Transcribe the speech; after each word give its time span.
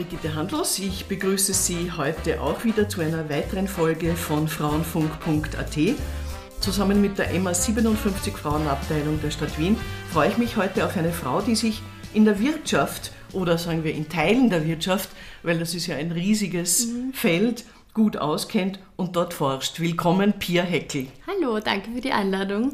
Brigitte 0.00 0.34
Handlos. 0.34 0.78
Ich 0.78 1.04
begrüße 1.04 1.52
Sie 1.52 1.92
heute 1.94 2.40
auch 2.40 2.64
wieder 2.64 2.88
zu 2.88 3.02
einer 3.02 3.28
weiteren 3.28 3.68
Folge 3.68 4.16
von 4.16 4.48
Frauenfunk.at. 4.48 5.76
Zusammen 6.58 7.02
mit 7.02 7.18
der 7.18 7.38
MA 7.38 7.52
57 7.52 8.34
Frauenabteilung 8.34 9.20
der 9.20 9.30
Stadt 9.30 9.58
Wien 9.58 9.76
freue 10.10 10.30
ich 10.30 10.38
mich 10.38 10.56
heute 10.56 10.86
auf 10.86 10.96
eine 10.96 11.12
Frau, 11.12 11.42
die 11.42 11.54
sich 11.54 11.82
in 12.14 12.24
der 12.24 12.40
Wirtschaft 12.40 13.12
oder 13.34 13.58
sagen 13.58 13.84
wir 13.84 13.92
in 13.92 14.08
Teilen 14.08 14.48
der 14.48 14.66
Wirtschaft, 14.66 15.10
weil 15.42 15.58
das 15.58 15.74
ist 15.74 15.86
ja 15.86 15.96
ein 15.96 16.12
riesiges 16.12 16.86
mhm. 16.86 17.12
Feld, 17.12 17.66
gut 17.92 18.16
auskennt 18.16 18.78
und 18.96 19.16
dort 19.16 19.34
forscht. 19.34 19.80
Willkommen, 19.80 20.32
Pia 20.38 20.62
Heckel. 20.62 21.08
Hallo, 21.26 21.60
danke 21.60 21.90
für 21.90 22.00
die 22.00 22.12
Einladung. 22.12 22.72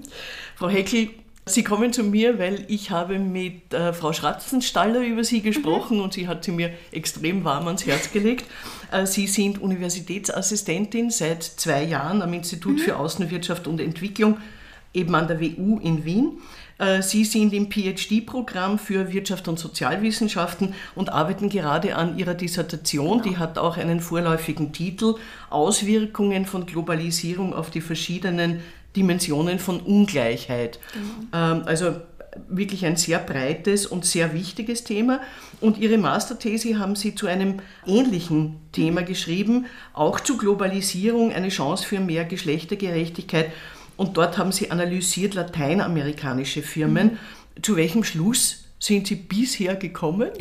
Frau 0.54 0.68
Heckel, 0.68 1.08
Sie 1.48 1.62
kommen 1.62 1.92
zu 1.92 2.02
mir, 2.02 2.40
weil 2.40 2.64
ich 2.66 2.90
habe 2.90 3.20
mit 3.20 3.72
äh, 3.72 3.92
Frau 3.92 4.12
Schratzenstaller 4.12 4.98
über 5.02 5.22
Sie 5.22 5.42
gesprochen 5.42 5.98
mhm. 5.98 6.02
und 6.02 6.12
sie 6.12 6.26
hat 6.26 6.42
sie 6.42 6.50
mir 6.50 6.70
extrem 6.90 7.44
warm 7.44 7.68
ans 7.68 7.86
Herz 7.86 8.10
gelegt. 8.10 8.46
Äh, 8.90 9.06
sie 9.06 9.28
sind 9.28 9.62
Universitätsassistentin 9.62 11.10
seit 11.10 11.44
zwei 11.44 11.84
Jahren 11.84 12.20
am 12.20 12.32
Institut 12.32 12.78
mhm. 12.78 12.80
für 12.80 12.96
Außenwirtschaft 12.96 13.68
und 13.68 13.80
Entwicklung, 13.80 14.38
eben 14.92 15.14
an 15.14 15.28
der 15.28 15.40
WU 15.40 15.78
in 15.78 16.04
Wien. 16.04 16.40
Äh, 16.78 17.00
sie 17.02 17.24
sind 17.24 17.52
im 17.54 17.70
PhD-Programm 17.70 18.80
für 18.80 19.12
Wirtschaft 19.12 19.46
und 19.46 19.60
Sozialwissenschaften 19.60 20.74
und 20.96 21.10
arbeiten 21.10 21.48
gerade 21.48 21.94
an 21.94 22.18
Ihrer 22.18 22.34
Dissertation. 22.34 23.22
Genau. 23.22 23.22
Die 23.22 23.38
hat 23.38 23.56
auch 23.56 23.76
einen 23.76 24.00
vorläufigen 24.00 24.72
Titel 24.72 25.14
Auswirkungen 25.48 26.44
von 26.44 26.66
Globalisierung 26.66 27.54
auf 27.54 27.70
die 27.70 27.80
verschiedenen 27.80 28.62
Dimensionen 28.96 29.58
von 29.58 29.80
Ungleichheit. 29.80 30.80
Mhm. 30.94 31.62
also 31.66 31.96
wirklich 32.48 32.84
ein 32.84 32.96
sehr 32.96 33.18
breites 33.18 33.86
und 33.86 34.04
sehr 34.04 34.34
wichtiges 34.34 34.84
Thema. 34.84 35.20
Und 35.60 35.78
Ihre 35.78 35.98
Masterthese 35.98 36.78
haben 36.78 36.96
Sie 36.96 37.14
zu 37.14 37.26
einem 37.26 37.60
ähnlichen 37.86 38.56
Thema 38.72 39.02
mhm. 39.02 39.06
geschrieben, 39.06 39.66
auch 39.92 40.20
zu 40.20 40.36
Globalisierung, 40.36 41.32
eine 41.32 41.48
Chance 41.48 41.86
für 41.86 42.00
mehr 42.00 42.24
Geschlechtergerechtigkeit. 42.24 43.52
Und 43.96 44.16
dort 44.16 44.38
haben 44.38 44.52
Sie 44.52 44.70
analysiert 44.70 45.34
lateinamerikanische 45.34 46.62
Firmen. 46.62 47.12
Mhm. 47.12 47.62
Zu 47.62 47.76
welchem 47.76 48.04
Schluss 48.04 48.64
sind 48.78 49.06
Sie 49.06 49.16
bisher 49.16 49.76
gekommen? 49.76 50.30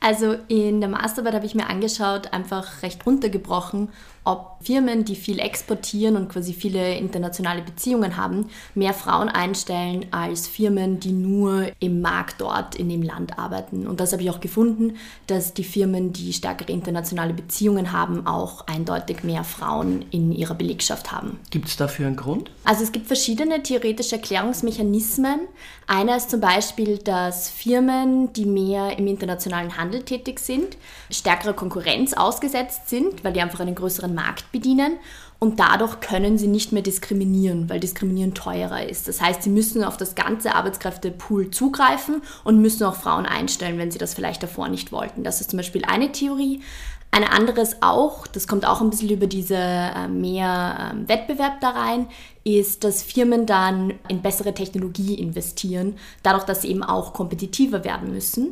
Also 0.00 0.36
in 0.48 0.82
der 0.82 0.90
Masterarbeit 0.90 1.32
habe 1.32 1.46
ich 1.46 1.54
mir 1.54 1.66
angeschaut, 1.66 2.34
einfach 2.34 2.82
recht 2.82 3.06
runtergebrochen, 3.06 3.88
ob 4.24 4.54
Firmen, 4.62 5.04
die 5.04 5.16
viel 5.16 5.38
exportieren 5.38 6.16
und 6.16 6.30
quasi 6.30 6.54
viele 6.54 6.96
internationale 6.96 7.60
Beziehungen 7.60 8.16
haben, 8.16 8.46
mehr 8.74 8.94
Frauen 8.94 9.28
einstellen 9.28 10.06
als 10.10 10.48
Firmen, 10.48 10.98
die 10.98 11.12
nur 11.12 11.70
im 11.80 12.00
Markt 12.00 12.40
dort 12.40 12.74
in 12.74 12.88
dem 12.88 13.02
Land 13.02 13.38
arbeiten. 13.38 13.86
Und 13.86 14.00
das 14.00 14.12
habe 14.12 14.22
ich 14.22 14.30
auch 14.30 14.40
gefunden, 14.40 14.96
dass 15.26 15.52
die 15.52 15.64
Firmen, 15.64 16.14
die 16.14 16.32
stärkere 16.32 16.72
internationale 16.72 17.34
Beziehungen 17.34 17.92
haben, 17.92 18.26
auch 18.26 18.66
eindeutig 18.66 19.22
mehr 19.22 19.44
Frauen 19.44 20.06
in 20.10 20.32
ihrer 20.32 20.54
Belegschaft 20.54 21.12
haben. 21.12 21.38
Gibt 21.50 21.68
es 21.68 21.76
dafür 21.76 22.06
einen 22.06 22.16
Grund? 22.16 22.50
Also 22.64 22.82
es 22.82 22.92
gibt 22.92 23.06
verschiedene 23.06 23.62
theoretische 23.62 24.16
Erklärungsmechanismen. 24.16 25.40
Einer 25.86 26.16
ist 26.16 26.30
zum 26.30 26.40
Beispiel, 26.40 26.96
dass 26.96 27.50
Firmen, 27.50 28.32
die 28.32 28.46
mehr 28.46 28.98
im 28.98 29.06
internationalen 29.06 29.76
Handel 29.76 30.02
tätig 30.02 30.38
sind, 30.38 30.78
stärkere 31.10 31.52
Konkurrenz 31.52 32.14
ausgesetzt 32.14 32.88
sind, 32.88 33.22
weil 33.22 33.34
die 33.34 33.42
einfach 33.42 33.60
einen 33.60 33.74
größeren 33.74 34.13
Markt 34.14 34.50
bedienen 34.52 34.98
und 35.38 35.60
dadurch 35.60 36.00
können 36.00 36.38
sie 36.38 36.46
nicht 36.46 36.72
mehr 36.72 36.82
diskriminieren, 36.82 37.68
weil 37.68 37.80
diskriminieren 37.80 38.32
teurer 38.32 38.88
ist. 38.88 39.08
Das 39.08 39.20
heißt, 39.20 39.42
sie 39.42 39.50
müssen 39.50 39.84
auf 39.84 39.96
das 39.96 40.14
ganze 40.14 40.54
Arbeitskräftepool 40.54 41.50
zugreifen 41.50 42.22
und 42.44 42.62
müssen 42.62 42.84
auch 42.84 42.94
Frauen 42.94 43.26
einstellen, 43.26 43.78
wenn 43.78 43.90
sie 43.90 43.98
das 43.98 44.14
vielleicht 44.14 44.42
davor 44.42 44.68
nicht 44.68 44.90
wollten. 44.92 45.22
Das 45.22 45.40
ist 45.40 45.50
zum 45.50 45.58
Beispiel 45.58 45.84
eine 45.84 46.12
Theorie. 46.12 46.62
Eine 47.10 47.30
andere 47.30 47.60
ist 47.60 47.76
auch, 47.80 48.26
das 48.26 48.48
kommt 48.48 48.66
auch 48.66 48.80
ein 48.80 48.90
bisschen 48.90 49.10
über 49.10 49.28
diese 49.28 49.54
äh, 49.54 50.08
mehr 50.08 50.94
äh, 50.94 51.08
Wettbewerb 51.08 51.60
da 51.60 51.70
rein, 51.70 52.08
ist, 52.42 52.82
dass 52.82 53.04
Firmen 53.04 53.46
dann 53.46 53.94
in 54.08 54.20
bessere 54.20 54.52
Technologie 54.52 55.14
investieren, 55.14 55.96
dadurch, 56.24 56.42
dass 56.42 56.62
sie 56.62 56.70
eben 56.70 56.82
auch 56.82 57.12
kompetitiver 57.12 57.84
werden 57.84 58.12
müssen. 58.12 58.50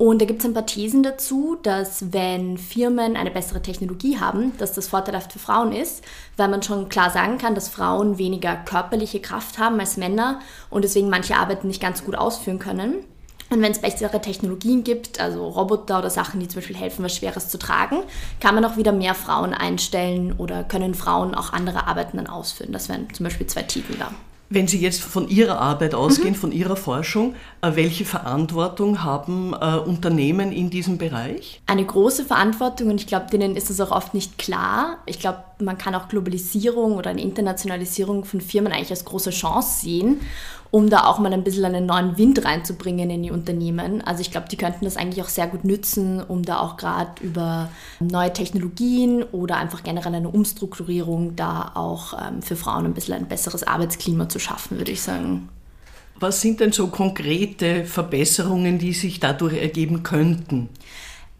Und 0.00 0.22
da 0.22 0.24
gibt 0.24 0.40
es 0.40 0.46
ein 0.46 0.54
paar 0.54 0.64
Thesen 0.64 1.02
dazu, 1.02 1.58
dass 1.62 2.10
wenn 2.14 2.56
Firmen 2.56 3.18
eine 3.18 3.30
bessere 3.30 3.60
Technologie 3.60 4.18
haben, 4.18 4.56
dass 4.56 4.72
das 4.72 4.88
vorteilhaft 4.88 5.30
für 5.30 5.38
Frauen 5.38 5.74
ist, 5.74 6.02
weil 6.38 6.48
man 6.48 6.62
schon 6.62 6.88
klar 6.88 7.10
sagen 7.10 7.36
kann, 7.36 7.54
dass 7.54 7.68
Frauen 7.68 8.16
weniger 8.16 8.56
körperliche 8.56 9.20
Kraft 9.20 9.58
haben 9.58 9.78
als 9.78 9.98
Männer 9.98 10.40
und 10.70 10.84
deswegen 10.84 11.10
manche 11.10 11.36
Arbeiten 11.36 11.66
nicht 11.66 11.82
ganz 11.82 12.02
gut 12.02 12.14
ausführen 12.14 12.58
können. 12.58 12.94
Und 13.50 13.60
wenn 13.60 13.72
es 13.72 13.82
bessere 13.82 14.22
Technologien 14.22 14.84
gibt, 14.84 15.20
also 15.20 15.46
Roboter 15.46 15.98
oder 15.98 16.08
Sachen, 16.08 16.40
die 16.40 16.48
zum 16.48 16.62
Beispiel 16.62 16.78
helfen, 16.78 17.04
was 17.04 17.14
Schweres 17.14 17.50
zu 17.50 17.58
tragen, 17.58 17.98
kann 18.40 18.54
man 18.54 18.64
auch 18.64 18.78
wieder 18.78 18.92
mehr 18.92 19.14
Frauen 19.14 19.52
einstellen 19.52 20.32
oder 20.38 20.64
können 20.64 20.94
Frauen 20.94 21.34
auch 21.34 21.52
andere 21.52 21.86
Arbeiten 21.86 22.16
dann 22.16 22.26
ausführen. 22.26 22.72
Das 22.72 22.88
wären 22.88 23.12
zum 23.12 23.24
Beispiel 23.24 23.48
zwei 23.48 23.64
Titel 23.64 23.96
da. 23.98 24.10
Wenn 24.52 24.66
Sie 24.66 24.80
jetzt 24.80 25.00
von 25.00 25.28
Ihrer 25.28 25.60
Arbeit 25.60 25.94
ausgehen, 25.94 26.30
mhm. 26.30 26.34
von 26.34 26.50
Ihrer 26.50 26.74
Forschung, 26.74 27.36
äh, 27.62 27.70
welche 27.76 28.04
Verantwortung 28.04 29.04
haben 29.04 29.54
äh, 29.54 29.76
Unternehmen 29.76 30.50
in 30.50 30.70
diesem 30.70 30.98
Bereich? 30.98 31.62
Eine 31.66 31.84
große 31.84 32.24
Verantwortung 32.24 32.88
und 32.88 33.00
ich 33.00 33.06
glaube, 33.06 33.26
denen 33.30 33.54
ist 33.54 33.70
es 33.70 33.80
auch 33.80 33.92
oft 33.92 34.12
nicht 34.12 34.38
klar. 34.38 34.98
Ich 35.06 35.20
glaube, 35.20 35.44
man 35.60 35.78
kann 35.78 35.94
auch 35.94 36.08
Globalisierung 36.08 36.96
oder 36.96 37.10
eine 37.10 37.22
Internationalisierung 37.22 38.24
von 38.24 38.40
Firmen 38.40 38.72
eigentlich 38.72 38.90
als 38.90 39.04
große 39.04 39.30
Chance 39.30 39.82
sehen 39.82 40.20
um 40.70 40.88
da 40.88 41.04
auch 41.04 41.18
mal 41.18 41.32
ein 41.32 41.42
bisschen 41.42 41.64
einen 41.64 41.86
neuen 41.86 42.16
Wind 42.16 42.44
reinzubringen 42.44 43.10
in 43.10 43.22
die 43.22 43.30
Unternehmen. 43.30 44.02
Also 44.02 44.20
ich 44.20 44.30
glaube, 44.30 44.48
die 44.48 44.56
könnten 44.56 44.84
das 44.84 44.96
eigentlich 44.96 45.22
auch 45.22 45.28
sehr 45.28 45.48
gut 45.48 45.64
nützen, 45.64 46.22
um 46.22 46.44
da 46.44 46.60
auch 46.60 46.76
gerade 46.76 47.22
über 47.22 47.70
neue 47.98 48.32
Technologien 48.32 49.24
oder 49.24 49.56
einfach 49.56 49.82
generell 49.82 50.14
eine 50.14 50.28
Umstrukturierung 50.28 51.34
da 51.34 51.72
auch 51.74 52.14
ähm, 52.14 52.42
für 52.42 52.56
Frauen 52.56 52.84
ein 52.84 52.94
bisschen 52.94 53.14
ein 53.14 53.28
besseres 53.28 53.64
Arbeitsklima 53.64 54.28
zu 54.28 54.38
schaffen, 54.38 54.78
würde 54.78 54.92
ich 54.92 55.02
sagen. 55.02 55.48
Was 56.20 56.40
sind 56.42 56.60
denn 56.60 56.70
so 56.70 56.88
konkrete 56.88 57.86
Verbesserungen, 57.86 58.78
die 58.78 58.92
sich 58.92 59.20
dadurch 59.20 59.54
ergeben 59.54 60.02
könnten? 60.02 60.68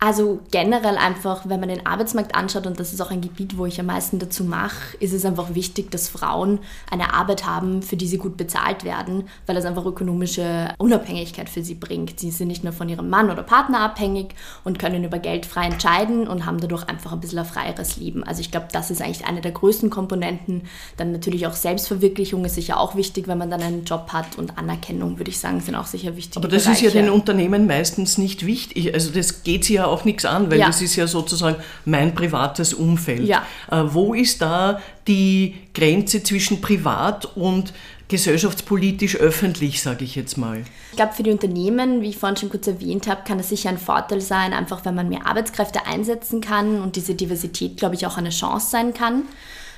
Also 0.02 0.40
generell 0.50 0.96
einfach, 0.96 1.46
wenn 1.46 1.60
man 1.60 1.68
den 1.68 1.84
Arbeitsmarkt 1.84 2.34
anschaut, 2.34 2.66
und 2.66 2.80
das 2.80 2.94
ist 2.94 3.02
auch 3.02 3.10
ein 3.10 3.20
Gebiet, 3.20 3.58
wo 3.58 3.66
ich 3.66 3.78
am 3.78 3.86
meisten 3.86 4.18
dazu 4.18 4.44
mache, 4.44 4.96
ist 4.98 5.12
es 5.12 5.26
einfach 5.26 5.54
wichtig, 5.54 5.90
dass 5.90 6.08
Frauen 6.08 6.60
eine 6.90 7.12
Arbeit 7.12 7.44
haben, 7.44 7.82
für 7.82 7.96
die 7.96 8.06
sie 8.06 8.16
gut 8.16 8.38
bezahlt 8.38 8.82
werden, 8.84 9.24
weil 9.44 9.56
das 9.56 9.66
einfach 9.66 9.84
ökonomische 9.84 10.70
Unabhängigkeit 10.78 11.50
für 11.50 11.62
sie 11.62 11.74
bringt. 11.74 12.18
Sie 12.18 12.30
sind 12.30 12.48
nicht 12.48 12.64
nur 12.64 12.72
von 12.72 12.88
ihrem 12.88 13.10
Mann 13.10 13.30
oder 13.30 13.42
Partner 13.42 13.80
abhängig 13.80 14.34
und 14.64 14.78
können 14.78 15.04
über 15.04 15.18
Geld 15.18 15.44
frei 15.44 15.66
entscheiden 15.66 16.26
und 16.26 16.46
haben 16.46 16.60
dadurch 16.60 16.88
einfach 16.88 17.12
ein 17.12 17.20
bisschen 17.20 17.40
ein 17.40 17.44
freieres 17.44 17.98
Leben. 17.98 18.24
Also 18.24 18.40
ich 18.40 18.50
glaube, 18.50 18.68
das 18.72 18.90
ist 18.90 19.02
eigentlich 19.02 19.26
eine 19.26 19.42
der 19.42 19.52
größten 19.52 19.90
Komponenten. 19.90 20.62
Dann 20.96 21.12
natürlich 21.12 21.46
auch 21.46 21.52
Selbstverwirklichung 21.52 22.42
ist 22.46 22.54
sicher 22.54 22.80
auch 22.80 22.94
wichtig, 22.94 23.28
wenn 23.28 23.36
man 23.36 23.50
dann 23.50 23.60
einen 23.60 23.84
Job 23.84 24.14
hat 24.14 24.38
und 24.38 24.56
Anerkennung, 24.56 25.18
würde 25.18 25.30
ich 25.30 25.38
sagen, 25.38 25.60
sind 25.60 25.74
auch 25.74 25.84
sicher 25.84 26.16
wichtig. 26.16 26.38
Aber 26.38 26.48
das 26.48 26.64
Bereiche. 26.64 26.86
ist 26.86 26.94
ja 26.94 27.02
den 27.02 27.10
Unternehmen 27.10 27.66
meistens 27.66 28.16
nicht 28.16 28.46
wichtig. 28.46 28.94
Also 28.94 29.10
das 29.10 29.42
geht 29.42 29.66
sie 29.66 29.74
ja 29.74 29.89
auch 29.90 30.04
nichts 30.04 30.24
an, 30.24 30.50
weil 30.50 30.58
ja. 30.58 30.66
das 30.66 30.80
ist 30.80 30.96
ja 30.96 31.06
sozusagen 31.06 31.56
mein 31.84 32.14
privates 32.14 32.74
Umfeld. 32.74 33.26
Ja. 33.26 33.44
Äh, 33.70 33.82
wo 33.86 34.14
ist 34.14 34.40
da 34.40 34.80
die 35.06 35.56
Grenze 35.74 36.22
zwischen 36.22 36.60
privat 36.60 37.36
und 37.36 37.72
gesellschaftspolitisch 38.10 39.16
öffentlich, 39.16 39.80
sage 39.80 40.04
ich 40.04 40.16
jetzt 40.16 40.36
mal? 40.36 40.62
Ich 40.90 40.96
glaube, 40.96 41.12
für 41.14 41.22
die 41.22 41.30
Unternehmen, 41.30 42.02
wie 42.02 42.10
ich 42.10 42.18
vorhin 42.18 42.36
schon 42.36 42.50
kurz 42.50 42.66
erwähnt 42.66 43.06
habe, 43.06 43.22
kann 43.24 43.38
es 43.38 43.48
sicher 43.48 43.70
ein 43.70 43.78
Vorteil 43.78 44.20
sein, 44.20 44.52
einfach 44.52 44.84
wenn 44.84 44.94
man 44.94 45.08
mehr 45.08 45.26
Arbeitskräfte 45.26 45.86
einsetzen 45.86 46.40
kann 46.40 46.82
und 46.82 46.96
diese 46.96 47.14
Diversität, 47.14 47.76
glaube 47.76 47.94
ich, 47.94 48.06
auch 48.06 48.18
eine 48.18 48.30
Chance 48.30 48.70
sein 48.70 48.92
kann. 48.92 49.22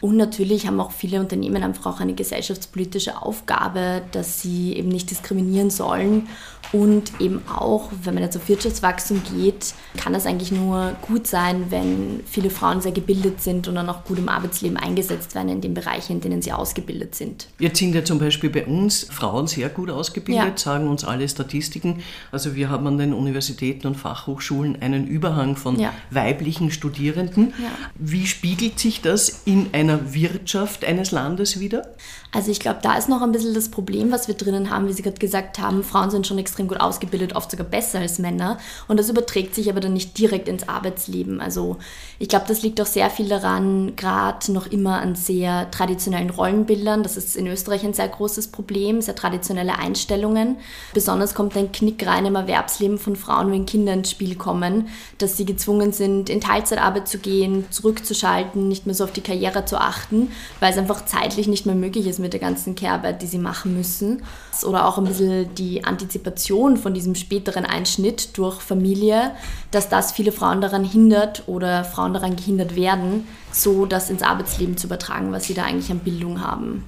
Und 0.02 0.16
natürlich 0.16 0.66
haben 0.66 0.81
auch 0.81 0.90
viele 0.90 1.20
Unternehmen 1.20 1.62
einfach 1.62 1.87
auch 1.87 2.00
eine 2.00 2.14
gesellschaftspolitische 2.14 3.22
Aufgabe, 3.22 4.02
dass 4.10 4.43
sie 4.43 4.72
eben 4.72 4.88
nicht 4.88 5.08
diskriminieren 5.12 5.70
sollen. 5.70 6.26
Und 6.72 7.20
eben 7.20 7.43
auch, 7.49 7.90
wenn 8.02 8.14
man 8.14 8.22
jetzt 8.22 8.37
auf 8.37 8.49
Wirtschaftswachstum 8.49 9.22
geht, 9.37 9.75
kann 9.96 10.12
das 10.14 10.26
eigentlich 10.26 10.50
nur 10.50 10.96
gut 11.02 11.26
sein, 11.26 11.66
wenn 11.69 12.20
viele 12.25 12.50
Frauen 12.50 12.81
sehr 12.81 12.93
gebildet 12.93 13.43
sind 13.43 13.69
und 13.69 13.75
dann 13.75 13.88
auch 13.90 14.04
gut 14.04 14.19
im 14.19 14.28
Arbeitsleben 14.28 14.76
eingesetzt 14.76 15.34
werden 15.34 15.50
in 15.50 15.60
den 15.60 15.75
Bereichen, 15.75 16.14
in 16.14 16.20
denen 16.20 16.43
sie 16.43 16.50
ausgebildet 16.50 17.14
sind. 17.14 17.49
Jetzt 17.58 17.78
sind 17.78 17.94
ja 17.94 18.04
zum 18.04 18.19
Beispiel 18.19 18.49
bei 18.49 18.64
uns 18.64 19.04
Frauen 19.04 19.46
sehr 19.46 19.69
gut 19.69 19.90
ausgebildet, 19.90 20.44
ja. 20.44 20.56
sagen 20.56 20.88
uns 20.88 21.04
alle 21.04 21.28
Statistiken. 21.28 22.02
Also 22.32 22.56
wir 22.56 22.70
haben 22.70 22.87
an 22.87 22.96
den 22.96 23.12
Universitäten 23.12 23.87
und 23.87 23.96
Fachhochschulen 23.96 24.81
einen 24.81 25.06
Überhang 25.06 25.56
von 25.56 25.78
ja. 25.78 25.93
weiblichen 26.10 26.70
Studierenden. 26.70 27.52
Ja. 27.62 27.69
Wie 27.96 28.26
spiegelt 28.26 28.78
sich 28.78 29.02
das 29.02 29.43
in 29.44 29.69
einer 29.72 29.91
einer 29.92 30.14
Wirtschaft 30.14 30.84
eines 30.84 31.10
Landes 31.10 31.60
wieder? 31.60 31.86
Also 32.34 32.50
ich 32.50 32.60
glaube, 32.60 32.78
da 32.82 32.96
ist 32.96 33.10
noch 33.10 33.20
ein 33.20 33.30
bisschen 33.30 33.52
das 33.52 33.68
Problem, 33.68 34.10
was 34.10 34.26
wir 34.26 34.34
drinnen 34.34 34.70
haben, 34.70 34.88
wie 34.88 34.92
Sie 34.94 35.02
gerade 35.02 35.18
gesagt 35.18 35.58
haben, 35.58 35.84
Frauen 35.84 36.10
sind 36.10 36.26
schon 36.26 36.38
extrem 36.38 36.66
gut 36.66 36.80
ausgebildet, 36.80 37.36
oft 37.36 37.50
sogar 37.50 37.66
besser 37.66 37.98
als 37.98 38.18
Männer. 38.18 38.56
Und 38.88 38.98
das 38.98 39.10
überträgt 39.10 39.54
sich 39.54 39.68
aber 39.68 39.80
dann 39.80 39.92
nicht 39.92 40.16
direkt 40.16 40.48
ins 40.48 40.66
Arbeitsleben. 40.66 41.42
Also 41.42 41.76
ich 42.18 42.28
glaube, 42.28 42.46
das 42.48 42.62
liegt 42.62 42.80
auch 42.80 42.86
sehr 42.86 43.10
viel 43.10 43.28
daran, 43.28 43.96
gerade 43.96 44.50
noch 44.50 44.66
immer 44.66 45.02
an 45.02 45.14
sehr 45.14 45.70
traditionellen 45.70 46.30
Rollenbildern. 46.30 47.02
Das 47.02 47.18
ist 47.18 47.36
in 47.36 47.46
Österreich 47.46 47.84
ein 47.84 47.92
sehr 47.92 48.08
großes 48.08 48.48
Problem, 48.48 49.02
sehr 49.02 49.14
traditionelle 49.14 49.78
Einstellungen. 49.78 50.56
Besonders 50.94 51.34
kommt 51.34 51.54
ein 51.54 51.70
Knick 51.70 52.06
rein 52.06 52.24
im 52.24 52.34
Erwerbsleben 52.34 52.96
von 52.96 53.14
Frauen, 53.14 53.52
wenn 53.52 53.66
Kinder 53.66 53.92
ins 53.92 54.10
Spiel 54.10 54.36
kommen, 54.36 54.88
dass 55.18 55.36
sie 55.36 55.44
gezwungen 55.44 55.92
sind, 55.92 56.30
in 56.30 56.40
Teilzeitarbeit 56.40 57.08
zu 57.08 57.18
gehen, 57.18 57.66
zurückzuschalten, 57.68 58.68
nicht 58.68 58.86
mehr 58.86 58.94
so 58.94 59.04
auf 59.04 59.12
die 59.12 59.20
Karriere 59.20 59.66
zu 59.66 59.81
achten, 59.82 60.31
weil 60.61 60.73
es 60.73 60.79
einfach 60.79 61.05
zeitlich 61.05 61.49
nicht 61.49 61.67
mehr 61.67 61.75
möglich 61.75 62.06
ist 62.06 62.19
mit 62.19 62.32
der 62.32 62.40
ganzen 62.40 62.75
Care-Arbeit, 62.75 63.23
die 63.23 63.26
sie 63.26 63.38
machen 63.38 63.76
müssen. 63.76 64.23
Oder 64.64 64.87
auch 64.87 64.99
ein 64.99 65.05
bisschen 65.05 65.55
die 65.55 65.84
Antizipation 65.84 66.76
von 66.76 66.94
diesem 66.94 67.14
späteren 67.14 67.64
Einschnitt 67.64 68.37
durch 68.38 68.61
Familie, 68.61 69.32
dass 69.70 69.88
das 69.88 70.12
viele 70.12 70.32
Frauen 70.32 70.61
daran 70.61 70.84
hindert 70.84 71.44
oder 71.46 71.84
Frauen 71.84 72.14
daran 72.14 72.37
gehindert 72.37 72.76
werden, 72.76 73.26
so 73.50 73.87
das 73.87 74.11
ins 74.11 74.23
Arbeitsleben 74.23 74.76
zu 74.76 74.87
übertragen, 74.87 75.32
was 75.32 75.44
sie 75.44 75.55
da 75.55 75.64
eigentlich 75.64 75.90
an 75.90 76.00
Bildung 76.00 76.40
haben. 76.40 76.85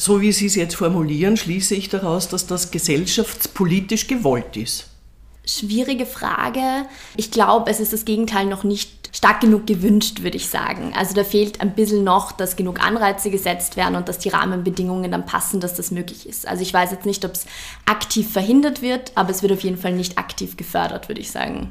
So 0.00 0.20
wie 0.20 0.30
Sie 0.30 0.46
es 0.46 0.54
jetzt 0.54 0.76
formulieren, 0.76 1.36
schließe 1.36 1.74
ich 1.74 1.88
daraus, 1.88 2.28
dass 2.28 2.46
das 2.46 2.70
gesellschaftspolitisch 2.70 4.06
gewollt 4.06 4.56
ist. 4.56 4.86
Schwierige 5.44 6.06
Frage. 6.06 6.86
Ich 7.16 7.32
glaube, 7.32 7.68
es 7.68 7.80
ist 7.80 7.92
das 7.92 8.04
Gegenteil 8.04 8.46
noch 8.46 8.62
nicht 8.62 8.97
stark 9.12 9.40
genug 9.40 9.66
gewünscht, 9.66 10.22
würde 10.22 10.36
ich 10.36 10.48
sagen. 10.48 10.92
Also 10.94 11.14
da 11.14 11.24
fehlt 11.24 11.60
ein 11.60 11.74
bisschen 11.74 12.04
noch, 12.04 12.32
dass 12.32 12.56
genug 12.56 12.80
Anreize 12.84 13.30
gesetzt 13.30 13.76
werden 13.76 13.96
und 13.96 14.08
dass 14.08 14.18
die 14.18 14.28
Rahmenbedingungen 14.28 15.10
dann 15.10 15.26
passen, 15.26 15.60
dass 15.60 15.74
das 15.74 15.90
möglich 15.90 16.28
ist. 16.28 16.46
Also 16.46 16.62
ich 16.62 16.72
weiß 16.72 16.90
jetzt 16.90 17.06
nicht, 17.06 17.24
ob 17.24 17.32
es 17.32 17.46
aktiv 17.86 18.30
verhindert 18.30 18.82
wird, 18.82 19.12
aber 19.14 19.30
es 19.30 19.42
wird 19.42 19.52
auf 19.52 19.60
jeden 19.60 19.78
Fall 19.78 19.92
nicht 19.92 20.18
aktiv 20.18 20.56
gefördert, 20.56 21.08
würde 21.08 21.20
ich 21.20 21.30
sagen. 21.30 21.70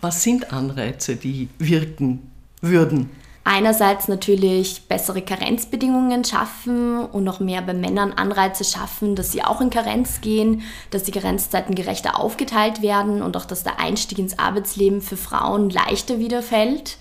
Was 0.00 0.22
sind 0.22 0.52
Anreize, 0.52 1.16
die 1.16 1.48
wirken 1.58 2.30
würden? 2.60 3.10
Einerseits 3.44 4.08
natürlich 4.08 4.88
bessere 4.88 5.22
Karenzbedingungen 5.22 6.24
schaffen 6.24 7.04
und 7.04 7.24
noch 7.24 7.40
mehr 7.40 7.62
bei 7.62 7.74
Männern 7.74 8.12
Anreize 8.12 8.64
schaffen, 8.64 9.14
dass 9.14 9.32
sie 9.32 9.44
auch 9.44 9.60
in 9.60 9.70
Karenz 9.70 10.22
gehen, 10.22 10.62
dass 10.90 11.04
die 11.04 11.12
Karenzzeiten 11.12 11.74
gerechter 11.74 12.18
aufgeteilt 12.18 12.80
werden 12.82 13.22
und 13.22 13.36
auch, 13.36 13.44
dass 13.44 13.62
der 13.62 13.78
Einstieg 13.78 14.18
ins 14.18 14.38
Arbeitsleben 14.38 15.02
für 15.02 15.18
Frauen 15.18 15.68
leichter 15.70 16.18
wieder 16.18 16.42
fällt 16.42 16.96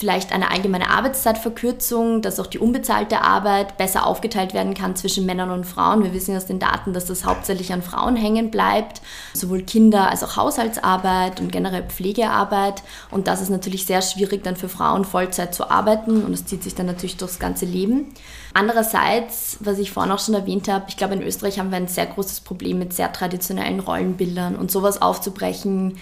vielleicht 0.00 0.32
eine 0.32 0.50
allgemeine 0.50 0.88
Arbeitszeitverkürzung, 0.88 2.22
dass 2.22 2.40
auch 2.40 2.46
die 2.46 2.58
unbezahlte 2.58 3.20
Arbeit 3.20 3.76
besser 3.76 4.06
aufgeteilt 4.06 4.54
werden 4.54 4.72
kann 4.72 4.96
zwischen 4.96 5.26
Männern 5.26 5.50
und 5.50 5.66
Frauen. 5.66 6.02
Wir 6.02 6.14
wissen 6.14 6.34
aus 6.34 6.46
den 6.46 6.58
Daten, 6.58 6.94
dass 6.94 7.04
das 7.04 7.26
hauptsächlich 7.26 7.70
an 7.74 7.82
Frauen 7.82 8.16
hängen 8.16 8.50
bleibt, 8.50 9.02
sowohl 9.34 9.60
Kinder 9.60 10.08
als 10.08 10.24
auch 10.24 10.36
Haushaltsarbeit 10.36 11.38
und 11.38 11.52
generell 11.52 11.82
Pflegearbeit. 11.82 12.82
Und 13.10 13.28
das 13.28 13.42
ist 13.42 13.50
natürlich 13.50 13.84
sehr 13.84 14.00
schwierig 14.00 14.42
dann 14.42 14.56
für 14.56 14.70
Frauen 14.70 15.04
Vollzeit 15.04 15.54
zu 15.54 15.70
arbeiten 15.70 16.24
und 16.24 16.32
das 16.32 16.46
zieht 16.46 16.62
sich 16.62 16.74
dann 16.74 16.86
natürlich 16.86 17.18
durchs 17.18 17.38
ganze 17.38 17.66
Leben. 17.66 18.06
Andererseits, 18.54 19.58
was 19.60 19.78
ich 19.78 19.90
vorhin 19.90 20.12
auch 20.12 20.18
schon 20.18 20.34
erwähnt 20.34 20.66
habe, 20.66 20.86
ich 20.88 20.96
glaube, 20.96 21.12
in 21.12 21.22
Österreich 21.22 21.58
haben 21.58 21.70
wir 21.70 21.76
ein 21.76 21.88
sehr 21.88 22.06
großes 22.06 22.40
Problem 22.40 22.78
mit 22.78 22.94
sehr 22.94 23.12
traditionellen 23.12 23.80
Rollenbildern 23.80 24.56
und 24.56 24.70
sowas 24.70 25.02
aufzubrechen 25.02 25.98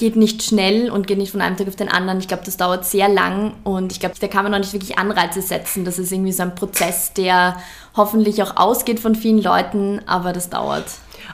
geht 0.00 0.16
nicht 0.16 0.42
schnell 0.42 0.90
und 0.90 1.06
geht 1.06 1.18
nicht 1.18 1.30
von 1.30 1.42
einem 1.42 1.58
Tag 1.58 1.68
auf 1.68 1.76
den 1.76 1.90
anderen. 1.90 2.20
Ich 2.20 2.26
glaube, 2.26 2.42
das 2.46 2.56
dauert 2.56 2.86
sehr 2.86 3.06
lang 3.06 3.52
und 3.64 3.92
ich 3.92 4.00
glaube, 4.00 4.14
da 4.18 4.28
kann 4.28 4.44
man 4.44 4.52
noch 4.52 4.58
nicht 4.58 4.72
wirklich 4.72 4.98
Anreize 4.98 5.42
setzen. 5.42 5.84
Das 5.84 5.98
ist 5.98 6.10
irgendwie 6.10 6.32
so 6.32 6.42
ein 6.42 6.54
Prozess, 6.54 7.12
der 7.12 7.58
hoffentlich 7.94 8.42
auch 8.42 8.56
ausgeht 8.56 8.98
von 8.98 9.14
vielen 9.14 9.42
Leuten, 9.42 10.00
aber 10.06 10.32
das 10.32 10.48
dauert. 10.48 10.86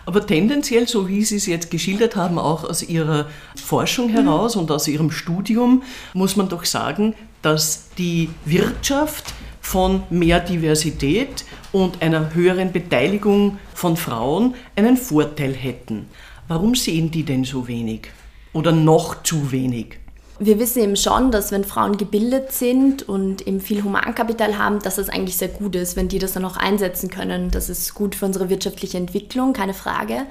Aber 0.05 0.27
tendenziell, 0.27 0.89
so 0.89 1.07
wie 1.07 1.25
Sie 1.25 1.37
es 1.37 1.47
jetzt 1.47 1.71
geschildert 1.71 2.17
haben, 2.17 2.41
auch 2.41 2.65
aus 2.65 2.83
Ihrer 2.83 3.29
Forschung 3.55 4.09
heraus 4.09 4.57
mhm. 4.57 4.63
und 4.63 4.73
aus 4.73 4.89
Ihrem 4.89 5.13
Studium, 5.13 5.85
muss 6.13 6.35
man 6.35 6.49
doch 6.49 6.65
sagen, 6.65 7.15
dass 7.43 7.91
die 7.97 8.31
Wirtschaft 8.45 9.33
von 9.61 10.03
mehr 10.11 10.41
Diversität 10.41 11.45
und 11.71 12.03
einer 12.03 12.35
höheren 12.35 12.73
Beteiligung 12.73 13.59
von 13.75 13.97
Frauen 13.97 14.57
einen 14.75 14.97
Vorteil 14.97 15.55
hätten. 15.55 16.07
Warum 16.49 16.75
sehen 16.75 17.13
die 17.13 17.23
denn 17.23 17.45
so 17.45 17.69
wenig? 17.69 18.09
Oder 18.57 18.73
noch 18.73 19.23
zu 19.23 19.53
wenig? 19.53 19.99
Wir 20.39 20.59
wissen 20.59 20.83
eben 20.83 20.97
schon, 20.97 21.31
dass 21.31 21.51
wenn 21.51 21.65
Frauen 21.65 21.97
gebildet 21.97 22.53
sind 22.53 23.09
und 23.09 23.47
eben 23.47 23.61
viel 23.61 23.83
Humankapital 23.83 24.59
haben, 24.59 24.81
dass 24.81 24.97
das 24.97 25.09
eigentlich 25.09 25.37
sehr 25.37 25.49
gut 25.49 25.75
ist, 25.77 25.97
wenn 25.97 26.09
die 26.09 26.19
das 26.19 26.33
dann 26.33 26.45
auch 26.45 26.59
einsetzen 26.59 27.11
können. 27.11 27.51
Das 27.51 27.71
ist 27.71 27.95
gut 27.95 28.15
für 28.15 28.27
unsere 28.27 28.51
wirtschaftliche 28.51 28.99
Entwicklung, 28.99 29.55
keine 29.55 29.73
Frage. 29.73 30.27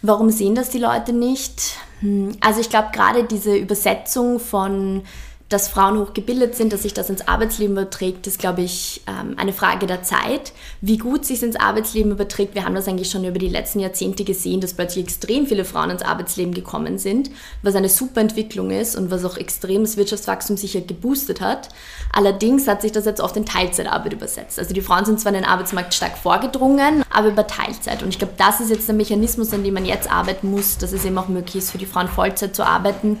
Warum 0.00 0.30
sehen 0.30 0.54
das 0.54 0.70
die 0.70 0.78
Leute 0.78 1.12
nicht? 1.12 1.76
Hm, 2.00 2.36
also 2.40 2.60
ich 2.60 2.70
glaube 2.70 2.90
gerade 2.92 3.24
diese 3.24 3.56
Übersetzung 3.56 4.38
von 4.38 5.02
dass 5.48 5.68
Frauen 5.68 5.98
hochgebildet 5.98 6.54
sind, 6.54 6.72
dass 6.72 6.82
sich 6.82 6.92
das 6.92 7.08
ins 7.08 7.26
Arbeitsleben 7.26 7.72
überträgt, 7.72 8.26
ist, 8.26 8.38
glaube 8.38 8.62
ich, 8.62 9.00
ähm, 9.06 9.34
eine 9.38 9.54
Frage 9.54 9.86
der 9.86 10.02
Zeit. 10.02 10.52
Wie 10.82 10.98
gut 10.98 11.24
sich 11.24 11.42
ins 11.42 11.56
Arbeitsleben 11.56 12.12
überträgt, 12.12 12.54
wir 12.54 12.66
haben 12.66 12.74
das 12.74 12.86
eigentlich 12.86 13.10
schon 13.10 13.24
über 13.24 13.38
die 13.38 13.48
letzten 13.48 13.80
Jahrzehnte 13.80 14.24
gesehen, 14.24 14.60
dass 14.60 14.74
plötzlich 14.74 15.04
extrem 15.04 15.46
viele 15.46 15.64
Frauen 15.64 15.88
ins 15.88 16.02
Arbeitsleben 16.02 16.52
gekommen 16.52 16.98
sind, 16.98 17.30
was 17.62 17.74
eine 17.74 17.88
super 17.88 18.20
Entwicklung 18.20 18.70
ist 18.70 18.94
und 18.94 19.10
was 19.10 19.24
auch 19.24 19.38
extremes 19.38 19.96
Wirtschaftswachstum 19.96 20.58
sicher 20.58 20.82
geboostet 20.82 21.40
hat. 21.40 21.70
Allerdings 22.12 22.68
hat 22.68 22.82
sich 22.82 22.92
das 22.92 23.06
jetzt 23.06 23.20
oft 23.20 23.36
in 23.36 23.46
Teilzeitarbeit 23.46 24.12
übersetzt. 24.12 24.58
Also 24.58 24.74
die 24.74 24.82
Frauen 24.82 25.06
sind 25.06 25.18
zwar 25.18 25.32
in 25.32 25.40
den 25.40 25.48
Arbeitsmarkt 25.48 25.94
stark 25.94 26.18
vorgedrungen, 26.18 27.04
aber 27.10 27.28
über 27.28 27.46
Teilzeit. 27.46 28.02
Und 28.02 28.10
ich 28.10 28.18
glaube, 28.18 28.34
das 28.36 28.60
ist 28.60 28.70
jetzt 28.70 28.88
der 28.88 28.94
Mechanismus, 28.94 29.54
an 29.54 29.64
dem 29.64 29.74
man 29.74 29.86
jetzt 29.86 30.10
arbeiten 30.12 30.50
muss, 30.50 30.76
dass 30.76 30.92
es 30.92 31.06
eben 31.06 31.16
auch 31.16 31.28
möglich 31.28 31.56
ist, 31.56 31.70
für 31.70 31.78
die 31.78 31.86
Frauen 31.86 32.08
Vollzeit 32.08 32.54
zu 32.54 32.66
arbeiten 32.66 33.18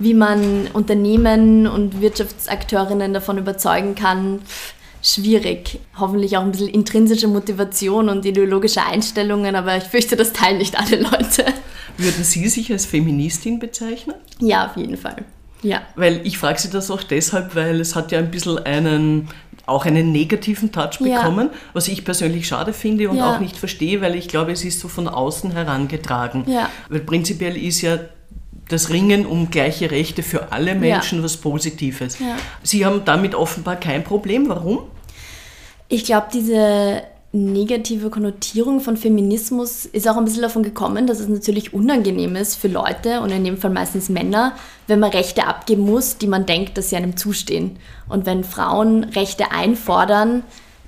wie 0.00 0.14
man 0.14 0.66
Unternehmen 0.72 1.66
und 1.66 2.00
Wirtschaftsakteurinnen 2.00 3.14
davon 3.14 3.38
überzeugen 3.38 3.94
kann, 3.94 4.40
schwierig. 5.02 5.78
Hoffentlich 5.98 6.36
auch 6.36 6.42
ein 6.42 6.50
bisschen 6.50 6.68
intrinsische 6.68 7.28
Motivation 7.28 8.08
und 8.08 8.24
ideologische 8.24 8.84
Einstellungen, 8.84 9.54
aber 9.54 9.76
ich 9.76 9.84
fürchte, 9.84 10.16
das 10.16 10.32
teilen 10.32 10.58
nicht 10.58 10.78
alle 10.78 11.00
Leute. 11.02 11.44
Würden 11.96 12.24
Sie 12.24 12.48
sich 12.48 12.72
als 12.72 12.86
Feministin 12.86 13.58
bezeichnen? 13.58 14.16
Ja, 14.40 14.66
auf 14.66 14.76
jeden 14.76 14.96
Fall. 14.96 15.24
Ja. 15.62 15.82
Weil 15.94 16.26
ich 16.26 16.38
frage 16.38 16.58
Sie 16.58 16.70
das 16.70 16.90
auch 16.90 17.02
deshalb, 17.02 17.54
weil 17.54 17.80
es 17.80 17.94
hat 17.94 18.12
ja 18.12 18.18
ein 18.18 18.30
bisschen 18.30 18.58
einen 18.58 19.28
auch 19.66 19.84
einen 19.84 20.10
negativen 20.10 20.72
Touch 20.72 20.98
bekommen, 20.98 21.50
ja. 21.52 21.58
was 21.74 21.86
ich 21.86 22.04
persönlich 22.04 22.48
schade 22.48 22.72
finde 22.72 23.08
und 23.08 23.18
ja. 23.18 23.36
auch 23.36 23.40
nicht 23.40 23.56
verstehe, 23.56 24.00
weil 24.00 24.16
ich 24.16 24.26
glaube, 24.26 24.50
es 24.50 24.64
ist 24.64 24.80
so 24.80 24.88
von 24.88 25.06
außen 25.06 25.52
herangetragen. 25.52 26.44
Ja. 26.48 26.68
Weil 26.88 27.00
prinzipiell 27.00 27.56
ist 27.56 27.80
ja 27.82 27.98
das 28.70 28.90
Ringen 28.90 29.26
um 29.26 29.50
gleiche 29.50 29.90
Rechte 29.90 30.22
für 30.22 30.52
alle 30.52 30.74
Menschen 30.74 31.18
ja. 31.18 31.24
was 31.24 31.36
Positives. 31.36 32.18
Ja. 32.18 32.36
Sie 32.62 32.86
haben 32.86 33.02
damit 33.04 33.34
offenbar 33.34 33.76
kein 33.76 34.04
Problem. 34.04 34.48
Warum? 34.48 34.80
Ich 35.88 36.04
glaube, 36.04 36.28
diese 36.32 37.02
negative 37.32 38.10
Konnotierung 38.10 38.80
von 38.80 38.96
Feminismus 38.96 39.86
ist 39.86 40.08
auch 40.08 40.16
ein 40.16 40.24
bisschen 40.24 40.42
davon 40.42 40.62
gekommen, 40.62 41.06
dass 41.06 41.20
es 41.20 41.28
natürlich 41.28 41.72
unangenehm 41.72 42.34
ist 42.34 42.56
für 42.56 42.68
Leute 42.68 43.20
und 43.20 43.30
in 43.30 43.44
dem 43.44 43.56
Fall 43.56 43.70
meistens 43.70 44.08
Männer, 44.08 44.56
wenn 44.88 44.98
man 44.98 45.10
Rechte 45.10 45.46
abgeben 45.46 45.82
muss, 45.82 46.18
die 46.18 46.26
man 46.26 46.46
denkt, 46.46 46.76
dass 46.76 46.90
sie 46.90 46.96
einem 46.96 47.16
zustehen. 47.16 47.78
Und 48.08 48.26
wenn 48.26 48.42
Frauen 48.42 49.04
Rechte 49.04 49.52
einfordern, 49.52 50.42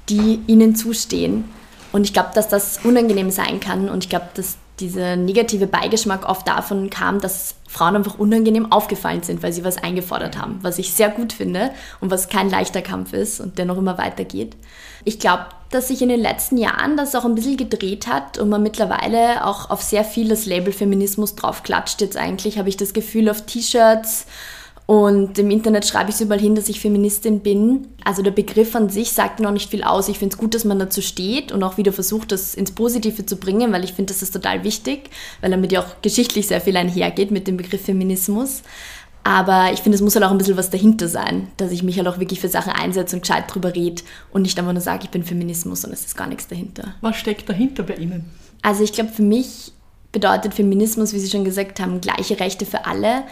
die 0.08 0.40
ihnen 0.48 0.74
zustehen. 0.74 1.44
Und 1.92 2.04
ich 2.04 2.12
glaube, 2.12 2.30
dass 2.34 2.48
das 2.48 2.80
unangenehm 2.82 3.30
sein 3.30 3.60
kann 3.60 3.88
und 3.88 4.04
ich 4.04 4.10
glaube, 4.10 4.28
dass 4.34 4.56
dieser 4.82 5.16
negative 5.16 5.66
Beigeschmack 5.66 6.28
oft 6.28 6.46
davon 6.46 6.90
kam, 6.90 7.20
dass 7.20 7.54
Frauen 7.68 7.96
einfach 7.96 8.18
unangenehm 8.18 8.70
aufgefallen 8.70 9.22
sind, 9.22 9.42
weil 9.42 9.52
sie 9.52 9.64
was 9.64 9.78
eingefordert 9.78 10.36
haben, 10.36 10.58
was 10.62 10.78
ich 10.78 10.92
sehr 10.92 11.08
gut 11.08 11.32
finde 11.32 11.70
und 12.00 12.10
was 12.10 12.28
kein 12.28 12.50
leichter 12.50 12.82
Kampf 12.82 13.12
ist 13.12 13.40
und 13.40 13.56
der 13.56 13.64
noch 13.64 13.78
immer 13.78 13.96
weitergeht. 13.96 14.56
Ich 15.04 15.18
glaube, 15.18 15.46
dass 15.70 15.88
sich 15.88 16.02
in 16.02 16.08
den 16.08 16.20
letzten 16.20 16.58
Jahren 16.58 16.96
das 16.96 17.14
auch 17.14 17.24
ein 17.24 17.34
bisschen 17.34 17.56
gedreht 17.56 18.06
hat 18.06 18.38
und 18.38 18.48
man 18.48 18.62
mittlerweile 18.62 19.46
auch 19.46 19.70
auf 19.70 19.82
sehr 19.82 20.04
viel 20.04 20.28
das 20.28 20.44
Label 20.44 20.72
Feminismus 20.72 21.34
draufklatscht. 21.34 22.00
Jetzt 22.00 22.16
eigentlich 22.16 22.58
habe 22.58 22.68
ich 22.68 22.76
das 22.76 22.92
Gefühl 22.92 23.30
auf 23.30 23.46
T-Shirts 23.46 24.26
und 24.86 25.38
im 25.38 25.50
Internet 25.50 25.86
schreibe 25.86 26.10
ich 26.10 26.16
es 26.16 26.20
überall 26.20 26.40
hin, 26.40 26.54
dass 26.54 26.68
ich 26.68 26.80
Feministin 26.80 27.40
bin. 27.40 27.88
Also 28.04 28.22
der 28.22 28.32
Begriff 28.32 28.74
an 28.74 28.88
sich 28.88 29.12
sagt 29.12 29.40
noch 29.40 29.52
nicht 29.52 29.70
viel 29.70 29.84
aus. 29.84 30.08
Ich 30.08 30.18
finde 30.18 30.34
es 30.34 30.38
gut, 30.38 30.54
dass 30.54 30.64
man 30.64 30.78
dazu 30.78 31.00
steht 31.00 31.52
und 31.52 31.62
auch 31.62 31.76
wieder 31.76 31.92
versucht, 31.92 32.32
das 32.32 32.54
ins 32.54 32.72
Positive 32.72 33.24
zu 33.24 33.36
bringen, 33.36 33.72
weil 33.72 33.84
ich 33.84 33.92
finde, 33.92 34.12
das 34.12 34.22
ist 34.22 34.32
total 34.32 34.64
wichtig, 34.64 35.10
weil 35.40 35.50
damit 35.50 35.72
ja 35.72 35.80
auch 35.80 36.02
geschichtlich 36.02 36.48
sehr 36.48 36.60
viel 36.60 36.76
einhergeht 36.76 37.30
mit 37.30 37.46
dem 37.46 37.56
Begriff 37.56 37.84
Feminismus. 37.84 38.62
Aber 39.24 39.72
ich 39.72 39.80
finde, 39.80 39.94
es 39.94 40.02
muss 40.02 40.16
halt 40.16 40.24
auch 40.24 40.32
ein 40.32 40.38
bisschen 40.38 40.56
was 40.56 40.70
dahinter 40.70 41.06
sein, 41.06 41.46
dass 41.56 41.70
ich 41.70 41.84
mich 41.84 41.96
halt 41.96 42.08
auch 42.08 42.18
wirklich 42.18 42.40
für 42.40 42.48
Sachen 42.48 42.72
einsetze 42.72 43.14
und 43.14 43.22
gescheit 43.22 43.44
drüber 43.46 43.72
rede 43.72 44.02
und 44.32 44.42
nicht 44.42 44.58
einfach 44.58 44.72
nur 44.72 44.82
sage, 44.82 45.04
ich 45.04 45.10
bin 45.10 45.22
Feminismus 45.22 45.84
und 45.84 45.92
es 45.92 46.04
ist 46.04 46.16
gar 46.16 46.26
nichts 46.26 46.48
dahinter. 46.48 46.94
Was 47.02 47.16
steckt 47.16 47.48
dahinter 47.48 47.84
bei 47.84 47.94
Ihnen? 47.94 48.24
Also 48.62 48.82
ich 48.82 48.92
glaube, 48.92 49.10
für 49.10 49.22
mich 49.22 49.72
bedeutet 50.10 50.54
Feminismus, 50.54 51.12
wie 51.12 51.20
Sie 51.20 51.30
schon 51.30 51.44
gesagt 51.44 51.78
haben, 51.78 52.00
gleiche 52.00 52.40
Rechte 52.40 52.66
für 52.66 52.84
alle 52.84 53.22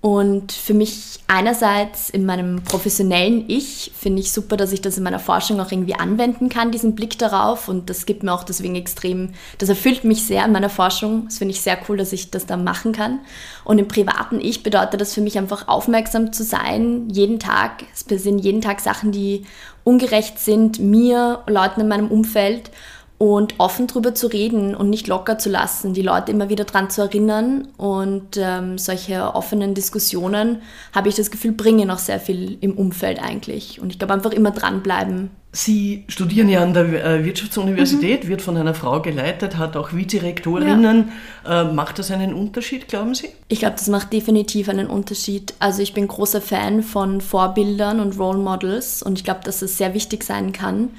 Und 0.00 0.52
für 0.52 0.74
mich 0.74 1.18
einerseits 1.26 2.08
in 2.08 2.24
meinem 2.24 2.62
professionellen 2.62 3.44
Ich 3.48 3.90
finde 3.98 4.20
ich 4.20 4.30
super, 4.30 4.56
dass 4.56 4.70
ich 4.70 4.80
das 4.80 4.96
in 4.96 5.02
meiner 5.02 5.18
Forschung 5.18 5.60
auch 5.60 5.72
irgendwie 5.72 5.96
anwenden 5.96 6.48
kann, 6.48 6.70
diesen 6.70 6.94
Blick 6.94 7.18
darauf. 7.18 7.68
Und 7.68 7.90
das 7.90 8.06
gibt 8.06 8.22
mir 8.22 8.32
auch 8.32 8.44
deswegen 8.44 8.76
extrem, 8.76 9.30
das 9.58 9.68
erfüllt 9.68 10.04
mich 10.04 10.24
sehr 10.24 10.44
in 10.44 10.52
meiner 10.52 10.70
Forschung. 10.70 11.24
Das 11.24 11.38
finde 11.38 11.52
ich 11.52 11.62
sehr 11.62 11.78
cool, 11.88 11.96
dass 11.96 12.12
ich 12.12 12.30
das 12.30 12.46
da 12.46 12.56
machen 12.56 12.92
kann. 12.92 13.18
Und 13.64 13.78
im 13.78 13.88
privaten 13.88 14.40
Ich 14.40 14.62
bedeutet 14.62 15.00
das 15.00 15.14
für 15.14 15.20
mich 15.20 15.36
einfach 15.36 15.66
aufmerksam 15.66 16.32
zu 16.32 16.44
sein, 16.44 17.10
jeden 17.10 17.40
Tag. 17.40 17.82
Es 17.92 18.22
sind 18.22 18.38
jeden 18.38 18.62
Tag 18.62 18.78
Sachen, 18.78 19.10
die 19.10 19.46
ungerecht 19.82 20.38
sind, 20.38 20.78
mir, 20.78 21.42
Leuten 21.48 21.80
in 21.80 21.88
meinem 21.88 22.08
Umfeld 22.08 22.70
und 23.18 23.56
offen 23.58 23.88
drüber 23.88 24.14
zu 24.14 24.28
reden 24.28 24.76
und 24.76 24.90
nicht 24.90 25.08
locker 25.08 25.38
zu 25.38 25.50
lassen, 25.50 25.92
die 25.92 26.02
Leute 26.02 26.30
immer 26.30 26.48
wieder 26.48 26.64
daran 26.64 26.88
zu 26.88 27.02
erinnern. 27.02 27.66
Und 27.76 28.36
ähm, 28.36 28.78
solche 28.78 29.34
offenen 29.34 29.74
Diskussionen, 29.74 30.62
habe 30.94 31.08
ich 31.08 31.16
das 31.16 31.32
Gefühl, 31.32 31.52
bringen 31.52 31.90
auch 31.90 31.98
sehr 31.98 32.20
viel 32.20 32.56
im 32.60 32.78
Umfeld 32.78 33.20
eigentlich. 33.20 33.80
Und 33.80 33.90
ich 33.90 33.98
glaube, 33.98 34.14
einfach 34.14 34.30
immer 34.30 34.52
dranbleiben. 34.52 35.30
Sie 35.50 36.04
studieren 36.08 36.48
ja 36.48 36.62
an 36.62 36.74
der 36.74 36.84
äh, 37.04 37.24
Wirtschaftsuniversität, 37.24 38.24
mhm. 38.24 38.28
wird 38.28 38.42
von 38.42 38.56
einer 38.56 38.74
Frau 38.74 39.02
geleitet, 39.02 39.56
hat 39.56 39.76
auch 39.76 39.92
Vizerektorinnen. 39.92 41.10
Ja. 41.44 41.62
Äh, 41.62 41.72
macht 41.72 41.98
das 41.98 42.12
einen 42.12 42.34
Unterschied, 42.34 42.86
glauben 42.86 43.16
Sie? 43.16 43.30
Ich 43.48 43.58
glaube, 43.58 43.74
das 43.76 43.88
macht 43.88 44.12
definitiv 44.12 44.68
einen 44.68 44.86
Unterschied. 44.86 45.54
Also 45.58 45.82
ich 45.82 45.94
bin 45.94 46.06
großer 46.06 46.42
Fan 46.42 46.84
von 46.84 47.20
Vorbildern 47.20 47.98
und 47.98 48.16
Role 48.16 48.38
Models 48.38 49.02
und 49.02 49.18
ich 49.18 49.24
glaube, 49.24 49.40
dass 49.42 49.62
es 49.62 49.76
sehr 49.76 49.94
wichtig 49.94 50.22
sein 50.22 50.52
kann 50.52 50.90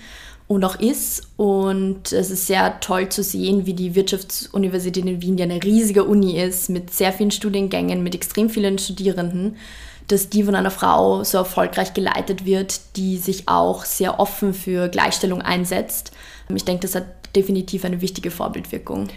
und 0.49 0.65
auch 0.65 0.79
ist. 0.79 1.29
Und 1.37 2.11
es 2.11 2.31
ist 2.31 2.47
sehr 2.47 2.79
toll 2.81 3.07
zu 3.07 3.23
sehen, 3.23 3.65
wie 3.67 3.75
die 3.75 3.95
Wirtschaftsuniversität 3.95 5.05
in 5.05 5.21
Wien, 5.21 5.37
die 5.37 5.43
eine 5.43 5.63
riesige 5.63 6.03
Uni 6.03 6.41
ist, 6.41 6.69
mit 6.69 6.91
sehr 6.91 7.13
vielen 7.13 7.31
Studiengängen, 7.31 8.03
mit 8.03 8.15
extrem 8.15 8.49
vielen 8.49 8.79
Studierenden, 8.79 9.55
dass 10.07 10.29
die 10.29 10.43
von 10.43 10.55
einer 10.55 10.71
Frau 10.71 11.23
so 11.23 11.37
erfolgreich 11.37 11.93
geleitet 11.93 12.45
wird, 12.45 12.81
die 12.95 13.17
sich 13.17 13.47
auch 13.47 13.85
sehr 13.85 14.19
offen 14.19 14.55
für 14.55 14.89
Gleichstellung 14.89 15.43
einsetzt. 15.43 16.11
Ich 16.53 16.65
denke, 16.65 16.81
das 16.81 16.95
hat 16.95 17.35
definitiv 17.35 17.85
eine 17.85 18.01
wichtige 18.01 18.31
Vorbildwirkung. 18.31 19.07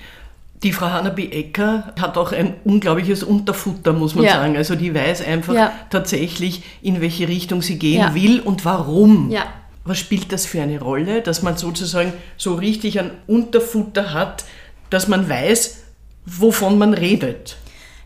Die 0.63 0.73
Frau 0.73 0.91
Hanna 0.91 1.09
B. 1.09 1.29
Ecker 1.31 1.95
hat 1.99 2.19
auch 2.19 2.33
ein 2.33 2.55
unglaubliches 2.65 3.23
Unterfutter, 3.23 3.95
muss 3.95 4.15
man 4.15 4.27
ja. 4.27 4.35
sagen. 4.35 4.55
Also 4.59 4.75
die 4.75 4.95
weiß 4.95 5.27
einfach 5.27 5.55
ja. 5.55 5.73
tatsächlich, 5.89 6.63
in 6.83 7.01
welche 7.01 7.27
Richtung 7.27 7.63
sie 7.63 7.79
gehen 7.79 8.01
ja. 8.01 8.15
will 8.15 8.39
und 8.41 8.67
warum. 8.67 9.31
Ja. 9.31 9.45
Was 9.85 9.99
spielt 9.99 10.33
das 10.33 10.47
für 10.47 10.63
eine 10.63 10.81
Rolle, 10.81 11.23
dass 11.23 11.43
man 11.43 11.57
sozusagen 11.57 12.13
so 12.37 12.55
richtig 12.55 13.01
ein 13.01 13.11
Unterfutter 13.27 14.13
hat, 14.13 14.45
dass 14.91 15.09
man 15.09 15.29
weiß, 15.29 15.79
wovon 16.25 16.79
man 16.79 16.95
redet? 16.95 17.57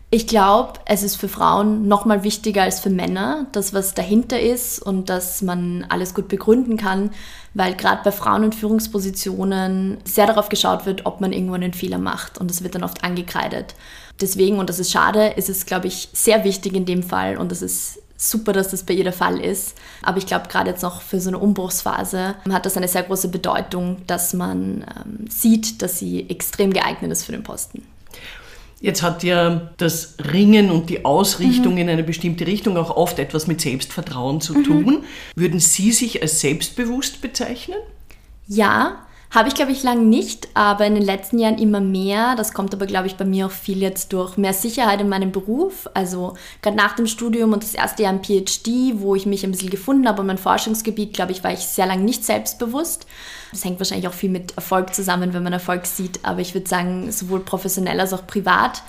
Ich 0.09 0.25
glaube, 0.25 0.79
es 0.85 1.03
ist 1.03 1.17
für 1.17 1.27
Frauen 1.27 1.89
noch 1.89 2.05
mal 2.05 2.23
wichtiger 2.23 2.63
als 2.63 2.79
für 2.79 2.89
Männer, 2.89 3.45
das, 3.51 3.73
was 3.73 3.93
dahinter 3.93 4.39
ist 4.39 4.79
und 4.81 5.09
dass 5.09 5.41
man 5.41 5.85
alles 5.89 6.13
gut 6.13 6.29
begründen 6.29 6.77
kann, 6.77 7.11
weil 7.53 7.75
gerade 7.75 8.03
bei 8.05 8.13
Frauen 8.13 8.43
in 8.45 8.53
Führungspositionen 8.53 9.97
sehr 10.05 10.25
darauf 10.25 10.47
geschaut 10.47 10.85
wird, 10.85 11.05
ob 11.05 11.19
man 11.19 11.33
irgendwo 11.33 11.55
einen 11.55 11.73
Fehler 11.73 11.97
macht 11.97 12.37
und 12.37 12.49
das 12.49 12.63
wird 12.63 12.75
dann 12.75 12.85
oft 12.85 13.03
angekreidet. 13.03 13.75
Deswegen, 14.21 14.59
und 14.59 14.69
das 14.69 14.79
ist 14.79 14.93
schade, 14.93 15.27
ist 15.35 15.49
es, 15.49 15.65
glaube 15.65 15.87
ich, 15.87 16.07
sehr 16.13 16.45
wichtig 16.45 16.73
in 16.73 16.85
dem 16.85 17.03
Fall 17.03 17.35
und 17.35 17.51
das 17.51 17.61
ist 17.61 17.99
super, 18.17 18.51
dass 18.51 18.69
das 18.69 18.83
bei 18.83 18.93
ihr 18.95 19.03
der 19.03 19.13
Fall 19.13 19.39
ist. 19.39 19.77
Aber 20.01 20.17
ich 20.17 20.25
glaube, 20.25 20.47
gerade 20.49 20.71
jetzt 20.71 20.81
noch 20.81 21.01
für 21.01 21.21
so 21.21 21.29
eine 21.29 21.37
Umbruchsphase 21.37 22.35
hat 22.49 22.65
das 22.65 22.75
eine 22.75 22.87
sehr 22.87 23.03
große 23.03 23.29
Bedeutung, 23.29 23.97
dass 24.07 24.33
man 24.33 24.83
ähm, 24.83 25.27
sieht, 25.29 25.81
dass 25.81 25.99
sie 25.99 26.29
extrem 26.29 26.73
geeignet 26.73 27.11
ist 27.11 27.23
für 27.23 27.31
den 27.31 27.43
Posten. 27.43 27.83
Jetzt 28.79 29.01
hat 29.01 29.23
ja 29.23 29.71
das 29.77 30.15
Ringen 30.31 30.69
und 30.69 30.89
die 30.89 31.03
Ausrichtung 31.03 31.73
mhm. 31.73 31.79
in 31.79 31.89
eine 31.89 32.03
bestimmte 32.03 32.45
Richtung 32.45 32.77
auch 32.77 32.95
oft 32.95 33.17
etwas 33.17 33.47
mit 33.47 33.61
Selbstvertrauen 33.61 34.39
zu 34.39 34.53
mhm. 34.53 34.63
tun. 34.63 35.03
Würden 35.35 35.59
Sie 35.59 35.91
sich 35.91 36.21
als 36.21 36.41
selbstbewusst 36.41 37.21
bezeichnen? 37.21 37.77
Ja, 38.47 39.06
habe 39.29 39.49
ich, 39.49 39.55
glaube 39.55 39.73
ich, 39.73 39.83
lange 39.83 40.03
nicht, 40.03 40.47
aber 40.53 40.85
in 40.85 40.95
den 40.95 41.03
letzten 41.03 41.37
Jahren 41.37 41.57
immer 41.57 41.81
mehr. 41.81 42.35
Das 42.35 42.53
kommt 42.53 42.73
aber, 42.73 42.85
glaube 42.85 43.07
ich, 43.07 43.17
bei 43.17 43.25
mir 43.25 43.47
auch 43.47 43.51
viel 43.51 43.81
jetzt 43.81 44.13
durch 44.13 44.37
mehr 44.37 44.53
Sicherheit 44.53 45.01
in 45.01 45.09
meinem 45.09 45.31
Beruf. 45.31 45.89
Also 45.93 46.35
gerade 46.61 46.77
nach 46.77 46.95
dem 46.95 47.07
Studium 47.07 47.51
und 47.51 47.61
das 47.61 47.73
erste 47.73 48.03
Jahr 48.03 48.13
im 48.13 48.23
PhD, 48.23 48.99
wo 48.99 49.15
ich 49.15 49.25
mich 49.25 49.43
ein 49.43 49.51
bisschen 49.51 49.69
gefunden 49.69 50.07
habe 50.07 50.21
und 50.21 50.27
mein 50.27 50.37
Forschungsgebiet, 50.37 51.13
glaube 51.13 51.33
ich, 51.33 51.43
war 51.43 51.51
ich 51.51 51.59
sehr 51.59 51.85
lange 51.85 52.03
nicht 52.03 52.23
selbstbewusst. 52.23 53.05
Das 53.51 53.65
hängt 53.65 53.79
wahrscheinlich 53.79 54.07
auch 54.07 54.13
viel 54.13 54.29
mit 54.29 54.55
Erfolg 54.55 54.93
zusammen, 54.93 55.33
wenn 55.33 55.43
man 55.43 55.53
Erfolg 55.53 55.85
sieht. 55.85 56.23
Aber 56.23 56.39
ich 56.39 56.53
würde 56.53 56.69
sagen, 56.69 57.11
sowohl 57.11 57.41
professionell 57.41 57.99
als 57.99 58.13
auch 58.13 58.25
privat 58.27 58.81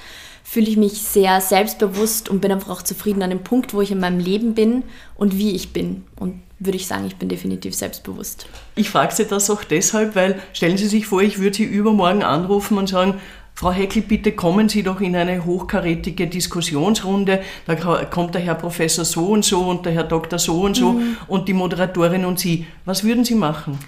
fühle 0.45 0.69
ich 0.69 0.77
mich 0.77 1.03
sehr 1.03 1.41
selbstbewusst 1.41 2.29
und 2.29 2.41
bin 2.41 2.53
einfach 2.53 2.71
auch 2.71 2.83
zufrieden 2.83 3.23
an 3.23 3.31
dem 3.31 3.45
Punkt, 3.45 3.75
wo 3.75 3.83
ich 3.83 3.91
in 3.91 4.01
meinem 4.01 4.19
Leben 4.19 4.55
bin 4.55 4.83
und 5.15 5.37
wie 5.37 5.51
ich 5.51 5.75
bin. 5.75 6.05
Und 6.19 6.41
würde 6.59 6.77
ich 6.77 6.87
sagen, 6.87 7.07
ich 7.07 7.17
bin 7.17 7.29
definitiv 7.29 7.75
selbstbewusst. 7.75 8.47
Ich 8.75 8.91
frage 8.91 9.15
Sie 9.15 9.25
das 9.25 9.51
auch 9.51 9.65
deshalb, 9.65 10.17
weil 10.17 10.41
stellen 10.53 10.77
Sie 10.77 10.89
sich 10.89 11.07
vor, 11.07 11.23
ich 11.23 11.39
würde 11.39 11.57
Sie 11.57 11.65
übermorgen 11.65 12.23
anrufen 12.23 12.79
und 12.79 12.89
sagen, 12.89 13.21
Frau 13.55 13.73
Heckel, 13.73 14.03
bitte 14.03 14.33
kommen 14.33 14.69
Sie 14.69 14.85
doch 14.85 15.01
in 15.01 15.17
eine 15.17 15.45
hochkarätige 15.45 16.29
Diskussionsrunde. 16.29 17.43
Da 17.67 17.75
kommt 18.05 18.35
der 18.35 18.41
Herr 18.41 18.55
Professor 18.55 19.05
so 19.05 19.27
und 19.27 19.45
so 19.45 19.63
und 19.63 19.85
der 19.85 19.93
Herr 19.93 20.05
Doktor 20.05 20.39
so 20.39 20.61
und 20.61 20.77
so 20.77 20.93
mhm. 20.93 21.17
und 21.27 21.49
die 21.49 21.55
Moderatorin 21.55 22.25
und 22.25 22.39
Sie. 22.39 22.67
Was 22.85 23.03
würden 23.03 23.25
Sie 23.25 23.35
machen? 23.35 23.79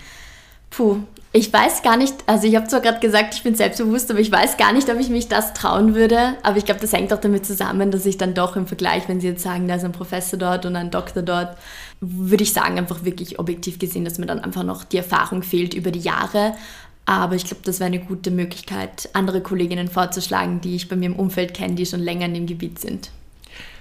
Puh, 0.70 0.98
ich 1.32 1.52
weiß 1.52 1.82
gar 1.82 1.96
nicht, 1.96 2.14
also 2.26 2.48
ich 2.48 2.56
habe 2.56 2.66
zwar 2.66 2.80
gerade 2.80 2.98
gesagt, 2.98 3.34
ich 3.34 3.44
bin 3.44 3.54
selbstbewusst, 3.54 4.10
aber 4.10 4.18
ich 4.18 4.32
weiß 4.32 4.56
gar 4.56 4.72
nicht, 4.72 4.90
ob 4.90 4.98
ich 4.98 5.10
mich 5.10 5.28
das 5.28 5.54
trauen 5.54 5.94
würde. 5.94 6.34
Aber 6.42 6.56
ich 6.56 6.64
glaube, 6.64 6.80
das 6.80 6.92
hängt 6.92 7.12
auch 7.12 7.20
damit 7.20 7.46
zusammen, 7.46 7.92
dass 7.92 8.04
ich 8.04 8.18
dann 8.18 8.34
doch 8.34 8.56
im 8.56 8.66
Vergleich, 8.66 9.08
wenn 9.08 9.20
Sie 9.20 9.28
jetzt 9.28 9.44
sagen, 9.44 9.68
da 9.68 9.76
ist 9.76 9.84
ein 9.84 9.92
Professor 9.92 10.38
dort 10.38 10.66
und 10.66 10.74
ein 10.74 10.90
Doktor 10.90 11.22
dort, 11.22 11.56
würde 12.00 12.42
ich 12.42 12.52
sagen, 12.52 12.78
einfach 12.78 13.04
wirklich 13.04 13.38
objektiv 13.38 13.78
gesehen, 13.78 14.04
dass 14.04 14.18
mir 14.18 14.26
dann 14.26 14.40
einfach 14.40 14.64
noch 14.64 14.82
die 14.82 14.96
Erfahrung 14.96 15.44
fehlt 15.44 15.72
über 15.74 15.92
die 15.92 16.00
Jahre. 16.00 16.54
Aber 17.06 17.36
ich 17.36 17.44
glaube, 17.44 17.62
das 17.64 17.78
wäre 17.78 17.88
eine 17.88 18.00
gute 18.00 18.32
Möglichkeit, 18.32 19.08
andere 19.12 19.40
Kolleginnen 19.40 19.88
vorzuschlagen, 19.88 20.60
die 20.60 20.74
ich 20.74 20.88
bei 20.88 20.96
mir 20.96 21.06
im 21.06 21.16
Umfeld 21.16 21.54
kenne, 21.54 21.74
die 21.74 21.86
schon 21.86 22.00
länger 22.00 22.26
in 22.26 22.34
dem 22.34 22.46
Gebiet 22.46 22.80
sind 22.80 23.10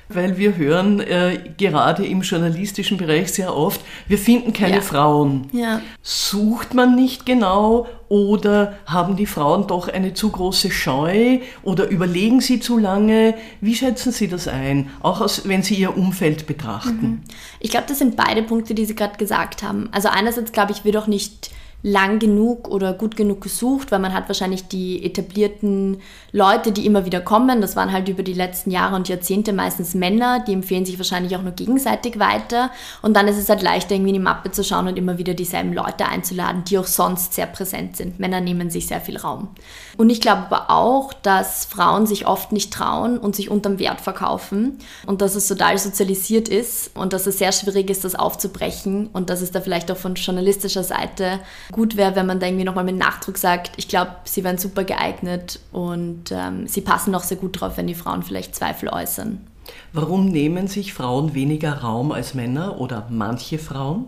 weil 0.09 0.37
wir 0.37 0.57
hören 0.57 0.99
äh, 0.99 1.39
gerade 1.57 2.05
im 2.05 2.21
journalistischen 2.21 2.97
Bereich 2.97 3.31
sehr 3.31 3.55
oft, 3.55 3.81
wir 4.07 4.17
finden 4.17 4.53
keine 4.53 4.77
ja. 4.77 4.81
Frauen. 4.81 5.47
Ja. 5.53 5.81
Sucht 6.01 6.73
man 6.73 6.95
nicht 6.95 7.25
genau 7.25 7.87
oder 8.09 8.73
haben 8.87 9.15
die 9.15 9.27
Frauen 9.27 9.67
doch 9.67 9.87
eine 9.87 10.15
zu 10.15 10.31
große 10.31 10.71
Scheu 10.71 11.39
oder 11.61 11.87
überlegen 11.89 12.41
sie 12.41 12.59
zu 12.59 12.79
lange? 12.79 13.35
Wie 13.61 13.75
schätzen 13.75 14.11
Sie 14.11 14.27
das 14.27 14.47
ein, 14.47 14.89
auch 15.01 15.21
aus, 15.21 15.47
wenn 15.47 15.61
Sie 15.61 15.75
Ihr 15.75 15.95
Umfeld 15.95 16.47
betrachten? 16.47 17.01
Mhm. 17.01 17.21
Ich 17.59 17.69
glaube, 17.69 17.85
das 17.87 17.99
sind 17.99 18.15
beide 18.15 18.41
Punkte, 18.41 18.73
die 18.73 18.85
Sie 18.85 18.95
gerade 18.95 19.17
gesagt 19.17 19.61
haben. 19.61 19.89
Also 19.91 20.09
einerseits 20.09 20.51
glaube 20.51 20.71
ich, 20.71 20.83
wird 20.83 20.97
auch 20.97 21.07
nicht 21.07 21.51
lang 21.81 22.19
genug 22.19 22.67
oder 22.67 22.93
gut 22.93 23.15
genug 23.15 23.39
gesucht, 23.41 23.91
weil 23.91 23.99
man 23.99 24.13
hat 24.13 24.27
wahrscheinlich 24.27 24.67
die 24.67 25.05
etablierten 25.05 26.01
Leute, 26.33 26.73
die 26.73 26.85
immer 26.85 27.05
wieder 27.05 27.21
kommen. 27.21 27.61
Das 27.61 27.77
waren 27.77 27.93
halt 27.93 28.09
über 28.09 28.21
die 28.21 28.33
letzten 28.33 28.69
Jahre 28.69 28.97
und 28.97 29.07
Jahrzehnte 29.07 29.53
meistens 29.53 29.95
Männer, 29.95 30.43
die 30.45 30.51
empfehlen 30.53 30.85
sich 30.85 30.97
wahrscheinlich 30.99 31.37
auch 31.37 31.41
nur 31.41 31.53
gegenseitig 31.53 32.19
weiter. 32.19 32.71
Und 33.01 33.15
dann 33.15 33.29
ist 33.29 33.37
es 33.37 33.47
halt 33.47 33.61
leichter, 33.61 33.95
irgendwie 33.95 34.09
in 34.09 34.15
die 34.15 34.19
Mappe 34.19 34.51
zu 34.51 34.63
schauen 34.63 34.89
und 34.89 34.97
immer 34.97 35.17
wieder 35.17 35.33
dieselben 35.33 35.71
Leute 35.73 36.05
einzuladen, 36.05 36.65
die 36.65 36.77
auch 36.77 36.85
sonst 36.85 37.33
sehr 37.33 37.47
präsent 37.47 37.95
sind. 37.95 38.19
Männer 38.19 38.41
nehmen 38.41 38.69
sich 38.69 38.87
sehr 38.87 38.99
viel 38.99 39.17
Raum. 39.17 39.47
Und 39.97 40.09
ich 40.09 40.19
glaube 40.19 40.47
aber 40.49 40.69
auch, 40.69 41.13
dass 41.13 41.65
Frauen 41.65 42.05
sich 42.05 42.27
oft 42.27 42.51
nicht 42.51 42.73
trauen 42.73 43.17
und 43.17 43.37
sich 43.37 43.49
unterm 43.49 43.79
Wert 43.79 44.01
verkaufen 44.01 44.79
und 45.05 45.21
dass 45.21 45.35
es 45.35 45.47
total 45.47 45.77
sozialisiert 45.77 46.49
ist 46.49 46.95
und 46.95 47.13
dass 47.13 47.25
es 47.25 47.37
sehr 47.37 47.53
schwierig 47.53 47.89
ist, 47.89 48.03
das 48.03 48.15
aufzubrechen 48.15 49.07
und 49.13 49.29
dass 49.29 49.41
es 49.41 49.51
da 49.51 49.61
vielleicht 49.61 49.89
auch 49.91 49.97
von 49.97 50.15
journalistischer 50.15 50.83
Seite 50.83 51.39
gut 51.71 51.97
wäre, 51.97 52.15
wenn 52.15 52.25
man 52.25 52.39
da 52.39 52.47
irgendwie 52.47 52.65
nochmal 52.65 52.83
mit 52.83 52.97
Nachdruck 52.97 53.37
sagt, 53.37 53.71
ich 53.77 53.87
glaube, 53.87 54.11
sie 54.23 54.43
wären 54.43 54.57
super 54.57 54.83
geeignet 54.83 55.59
und 55.71 56.31
ähm, 56.31 56.67
sie 56.67 56.81
passen 56.81 57.13
auch 57.15 57.23
sehr 57.23 57.37
gut 57.37 57.59
drauf, 57.59 57.77
wenn 57.77 57.87
die 57.87 57.95
Frauen 57.95 58.23
vielleicht 58.23 58.55
Zweifel 58.55 58.89
äußern. 58.89 59.39
Warum 59.93 60.25
nehmen 60.25 60.67
sich 60.67 60.93
Frauen 60.93 61.33
weniger 61.33 61.81
Raum 61.81 62.11
als 62.11 62.33
Männer 62.33 62.79
oder 62.79 63.07
manche 63.09 63.59
Frauen? 63.59 64.07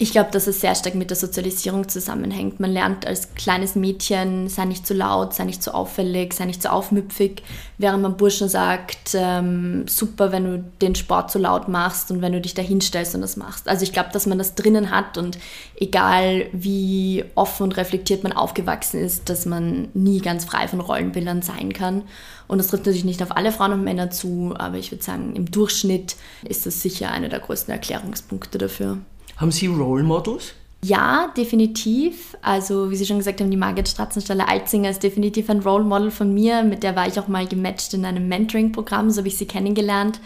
Ich 0.00 0.12
glaube, 0.12 0.30
dass 0.30 0.46
es 0.46 0.60
sehr 0.60 0.76
stark 0.76 0.94
mit 0.94 1.10
der 1.10 1.16
Sozialisierung 1.16 1.88
zusammenhängt. 1.88 2.60
Man 2.60 2.70
lernt 2.70 3.04
als 3.04 3.34
kleines 3.34 3.74
Mädchen, 3.74 4.48
sei 4.48 4.64
nicht 4.64 4.86
zu 4.86 4.94
laut, 4.94 5.34
sei 5.34 5.42
nicht 5.42 5.60
zu 5.60 5.74
auffällig, 5.74 6.34
sei 6.34 6.44
nicht 6.44 6.62
zu 6.62 6.70
aufmüpfig, 6.70 7.42
während 7.78 8.02
man 8.04 8.16
Burschen 8.16 8.48
sagt, 8.48 9.14
ähm, 9.14 9.88
super, 9.88 10.30
wenn 10.30 10.44
du 10.44 10.64
den 10.80 10.94
Sport 10.94 11.32
zu 11.32 11.40
laut 11.40 11.66
machst 11.66 12.12
und 12.12 12.22
wenn 12.22 12.32
du 12.32 12.40
dich 12.40 12.54
da 12.54 12.62
hinstellst 12.62 13.16
und 13.16 13.22
das 13.22 13.36
machst. 13.36 13.68
Also 13.68 13.82
ich 13.82 13.92
glaube, 13.92 14.10
dass 14.12 14.26
man 14.26 14.38
das 14.38 14.54
drinnen 14.54 14.92
hat 14.92 15.18
und 15.18 15.36
egal 15.74 16.46
wie 16.52 17.24
offen 17.34 17.64
und 17.64 17.76
reflektiert 17.76 18.22
man 18.22 18.32
aufgewachsen 18.32 19.00
ist, 19.00 19.28
dass 19.28 19.46
man 19.46 19.88
nie 19.94 20.20
ganz 20.20 20.44
frei 20.44 20.68
von 20.68 20.78
Rollenbildern 20.78 21.42
sein 21.42 21.72
kann. 21.72 22.02
Und 22.46 22.58
das 22.58 22.68
trifft 22.68 22.86
natürlich 22.86 23.04
nicht 23.04 23.20
auf 23.20 23.36
alle 23.36 23.50
Frauen 23.50 23.72
und 23.72 23.82
Männer 23.82 24.12
zu, 24.12 24.54
aber 24.56 24.76
ich 24.76 24.92
würde 24.92 25.02
sagen, 25.02 25.34
im 25.34 25.50
Durchschnitt 25.50 26.14
ist 26.48 26.66
das 26.66 26.82
sicher 26.82 27.10
einer 27.10 27.28
der 27.28 27.40
größten 27.40 27.74
Erklärungspunkte 27.74 28.58
dafür. 28.58 28.98
Haben 29.38 29.52
Sie 29.52 29.66
Role 29.68 30.02
Models? 30.02 30.54
Ja, 30.82 31.32
definitiv. 31.36 32.36
Also, 32.42 32.90
wie 32.90 32.96
Sie 32.96 33.06
schon 33.06 33.18
gesagt 33.18 33.40
haben, 33.40 33.50
die 33.50 33.56
Margit 33.56 33.88
Stratzenstaller-Alzinger 33.88 34.90
ist 34.90 35.02
definitiv 35.02 35.50
ein 35.50 35.60
Role 35.60 35.84
Model 35.84 36.10
von 36.10 36.32
mir. 36.32 36.62
Mit 36.62 36.82
der 36.82 36.94
war 36.94 37.06
ich 37.08 37.18
auch 37.18 37.28
mal 37.28 37.46
gematcht 37.46 37.94
in 37.94 38.04
einem 38.04 38.28
Mentoring-Programm, 38.28 39.10
so 39.10 39.18
habe 39.18 39.28
ich 39.28 39.36
sie 39.36 39.46
kennengelernt. 39.46 40.20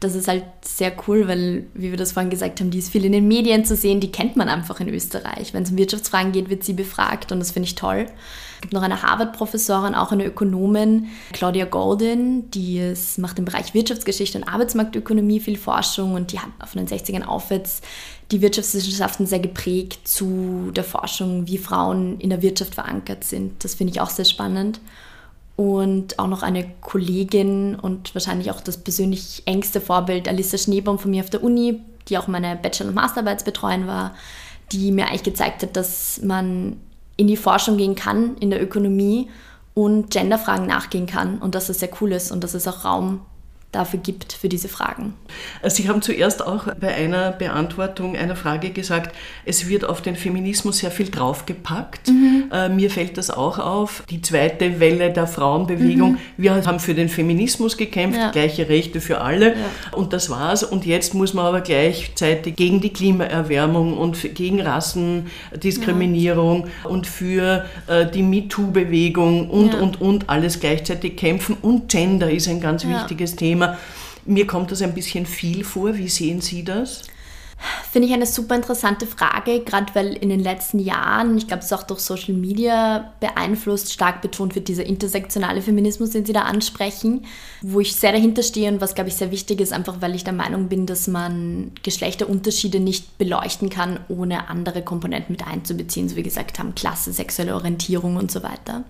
Das 0.00 0.14
ist 0.14 0.28
halt 0.28 0.44
sehr 0.62 0.92
cool, 1.08 1.26
weil, 1.26 1.66
wie 1.74 1.90
wir 1.90 1.96
das 1.96 2.12
vorhin 2.12 2.30
gesagt 2.30 2.60
haben, 2.60 2.70
die 2.70 2.78
ist 2.78 2.90
viel 2.90 3.04
in 3.04 3.10
den 3.10 3.26
Medien 3.26 3.64
zu 3.64 3.74
sehen, 3.74 3.98
die 3.98 4.12
kennt 4.12 4.36
man 4.36 4.48
einfach 4.48 4.78
in 4.78 4.88
Österreich. 4.88 5.52
Wenn 5.52 5.64
es 5.64 5.70
um 5.70 5.76
Wirtschaftsfragen 5.76 6.30
geht, 6.30 6.50
wird 6.50 6.62
sie 6.62 6.74
befragt 6.74 7.32
und 7.32 7.40
das 7.40 7.50
finde 7.50 7.66
ich 7.66 7.74
toll. 7.74 8.06
Es 8.54 8.60
gibt 8.60 8.74
noch 8.74 8.82
eine 8.82 9.02
Harvard-Professorin, 9.02 9.96
auch 9.96 10.12
eine 10.12 10.24
Ökonomin, 10.24 11.08
Claudia 11.32 11.64
Golden, 11.64 12.48
die 12.52 12.78
ist, 12.78 13.18
macht 13.18 13.40
im 13.40 13.44
Bereich 13.44 13.74
Wirtschaftsgeschichte 13.74 14.38
und 14.38 14.44
Arbeitsmarktökonomie 14.44 15.40
viel 15.40 15.56
Forschung 15.56 16.14
und 16.14 16.30
die 16.30 16.38
hat 16.38 16.50
von 16.68 16.84
den 16.84 16.88
60ern 16.88 17.24
aufwärts 17.24 17.82
die 18.30 18.42
Wirtschaftswissenschaften 18.42 19.26
sehr 19.26 19.38
geprägt 19.38 20.06
zu 20.06 20.70
der 20.74 20.84
Forschung, 20.84 21.46
wie 21.46 21.58
Frauen 21.58 22.20
in 22.20 22.30
der 22.30 22.42
Wirtschaft 22.42 22.74
verankert 22.74 23.24
sind. 23.24 23.64
Das 23.64 23.74
finde 23.74 23.92
ich 23.92 24.00
auch 24.00 24.10
sehr 24.10 24.26
spannend. 24.26 24.80
Und 25.56 26.18
auch 26.18 26.28
noch 26.28 26.42
eine 26.42 26.70
Kollegin 26.80 27.74
und 27.74 28.14
wahrscheinlich 28.14 28.50
auch 28.50 28.60
das 28.60 28.76
persönlich 28.76 29.42
engste 29.46 29.80
Vorbild, 29.80 30.28
Alissa 30.28 30.56
Schneebaum 30.56 30.98
von 30.98 31.10
mir 31.10 31.24
auf 31.24 31.30
der 31.30 31.42
Uni, 31.42 31.80
die 32.08 32.18
auch 32.18 32.28
meine 32.28 32.54
Bachelor- 32.56 32.90
und 32.90 32.94
Masterarbeitsbetreuerin 32.94 33.86
war, 33.86 34.14
die 34.70 34.92
mir 34.92 35.06
eigentlich 35.06 35.24
gezeigt 35.24 35.62
hat, 35.62 35.76
dass 35.76 36.20
man 36.22 36.76
in 37.16 37.26
die 37.26 37.36
Forschung 37.36 37.76
gehen 37.76 37.96
kann, 37.96 38.36
in 38.36 38.50
der 38.50 38.62
Ökonomie 38.62 39.28
und 39.74 40.10
Genderfragen 40.10 40.66
nachgehen 40.66 41.06
kann 41.06 41.38
und 41.38 41.54
dass 41.54 41.68
es 41.68 41.80
sehr 41.80 41.90
cool 42.00 42.12
ist 42.12 42.30
und 42.30 42.44
dass 42.44 42.54
es 42.54 42.68
auch 42.68 42.84
Raum 42.84 43.20
dafür 43.72 43.98
gibt, 44.00 44.32
für 44.32 44.48
diese 44.48 44.68
Fragen. 44.68 45.12
Sie 45.66 45.90
haben 45.90 46.00
zuerst 46.00 46.46
auch 46.46 46.68
bei 46.80 46.94
einer 46.94 47.32
Beantwortung 47.32 48.16
einer 48.16 48.34
Frage 48.34 48.70
gesagt, 48.70 49.14
es 49.44 49.68
wird 49.68 49.84
auf 49.84 50.00
den 50.00 50.16
Feminismus 50.16 50.78
sehr 50.78 50.90
viel 50.90 51.10
draufgepackt. 51.10 52.08
Mhm. 52.08 52.44
Äh, 52.50 52.70
mir 52.70 52.90
fällt 52.90 53.18
das 53.18 53.28
auch 53.30 53.58
auf. 53.58 54.04
Die 54.08 54.22
zweite 54.22 54.80
Welle 54.80 55.12
der 55.12 55.26
Frauenbewegung, 55.26 56.12
mhm. 56.12 56.18
wir 56.38 56.54
haben 56.54 56.80
für 56.80 56.94
den 56.94 57.10
Feminismus 57.10 57.76
gekämpft, 57.76 58.18
ja. 58.18 58.30
gleiche 58.30 58.70
Rechte 58.70 59.02
für 59.02 59.20
alle 59.20 59.50
ja. 59.50 59.56
und 59.92 60.14
das 60.14 60.30
war's. 60.30 60.62
Und 60.62 60.86
jetzt 60.86 61.12
muss 61.12 61.34
man 61.34 61.44
aber 61.44 61.60
gleichzeitig 61.60 62.56
gegen 62.56 62.80
die 62.80 62.88
Klimaerwärmung 62.90 63.98
und 63.98 64.34
gegen 64.34 64.62
Rassendiskriminierung 64.62 66.68
ja. 66.84 66.88
und 66.88 67.06
für 67.06 67.66
äh, 67.86 68.06
die 68.06 68.22
MeToo-Bewegung 68.22 69.50
und, 69.50 69.74
und, 69.74 70.00
und 70.00 70.30
alles 70.30 70.58
gleichzeitig 70.58 71.18
kämpfen. 71.18 71.58
Und 71.60 71.90
Gender 71.90 72.30
ist 72.30 72.48
ein 72.48 72.62
ganz 72.62 72.86
wichtiges 72.86 73.36
Thema. 73.36 73.57
Thema. 73.58 73.78
Mir 74.24 74.46
kommt 74.46 74.70
das 74.70 74.82
ein 74.82 74.94
bisschen 74.94 75.26
viel 75.26 75.64
vor. 75.64 75.96
Wie 75.96 76.08
sehen 76.08 76.40
Sie 76.40 76.64
das? 76.64 77.04
Finde 77.90 78.06
ich 78.06 78.14
eine 78.14 78.26
super 78.26 78.54
interessante 78.54 79.04
Frage, 79.04 79.64
gerade 79.64 79.92
weil 79.96 80.12
in 80.12 80.28
den 80.28 80.38
letzten 80.38 80.78
Jahren, 80.78 81.36
ich 81.36 81.48
glaube, 81.48 81.60
es 81.60 81.66
ist 81.66 81.72
auch 81.72 81.82
durch 81.82 81.98
Social 81.98 82.34
Media 82.34 83.12
beeinflusst, 83.18 83.92
stark 83.92 84.22
betont 84.22 84.54
wird 84.54 84.68
dieser 84.68 84.86
intersektionale 84.86 85.60
Feminismus, 85.60 86.10
den 86.10 86.24
Sie 86.24 86.32
da 86.32 86.42
ansprechen, 86.42 87.26
wo 87.60 87.80
ich 87.80 87.96
sehr 87.96 88.12
dahinter 88.12 88.44
stehe 88.44 88.70
und 88.70 88.80
was, 88.80 88.94
glaube 88.94 89.08
ich, 89.08 89.16
sehr 89.16 89.32
wichtig 89.32 89.60
ist, 89.60 89.72
einfach 89.72 89.96
weil 90.00 90.14
ich 90.14 90.22
der 90.22 90.34
Meinung 90.34 90.68
bin, 90.68 90.86
dass 90.86 91.08
man 91.08 91.72
Geschlechterunterschiede 91.82 92.78
nicht 92.78 93.18
beleuchten 93.18 93.70
kann, 93.70 93.98
ohne 94.08 94.48
andere 94.50 94.82
Komponenten 94.82 95.32
mit 95.32 95.44
einzubeziehen, 95.44 96.08
so 96.08 96.14
wie 96.14 96.22
gesagt 96.22 96.60
haben, 96.60 96.76
Klasse, 96.76 97.12
sexuelle 97.12 97.56
Orientierung 97.56 98.16
und 98.16 98.30
so 98.30 98.44
weiter. 98.44 98.84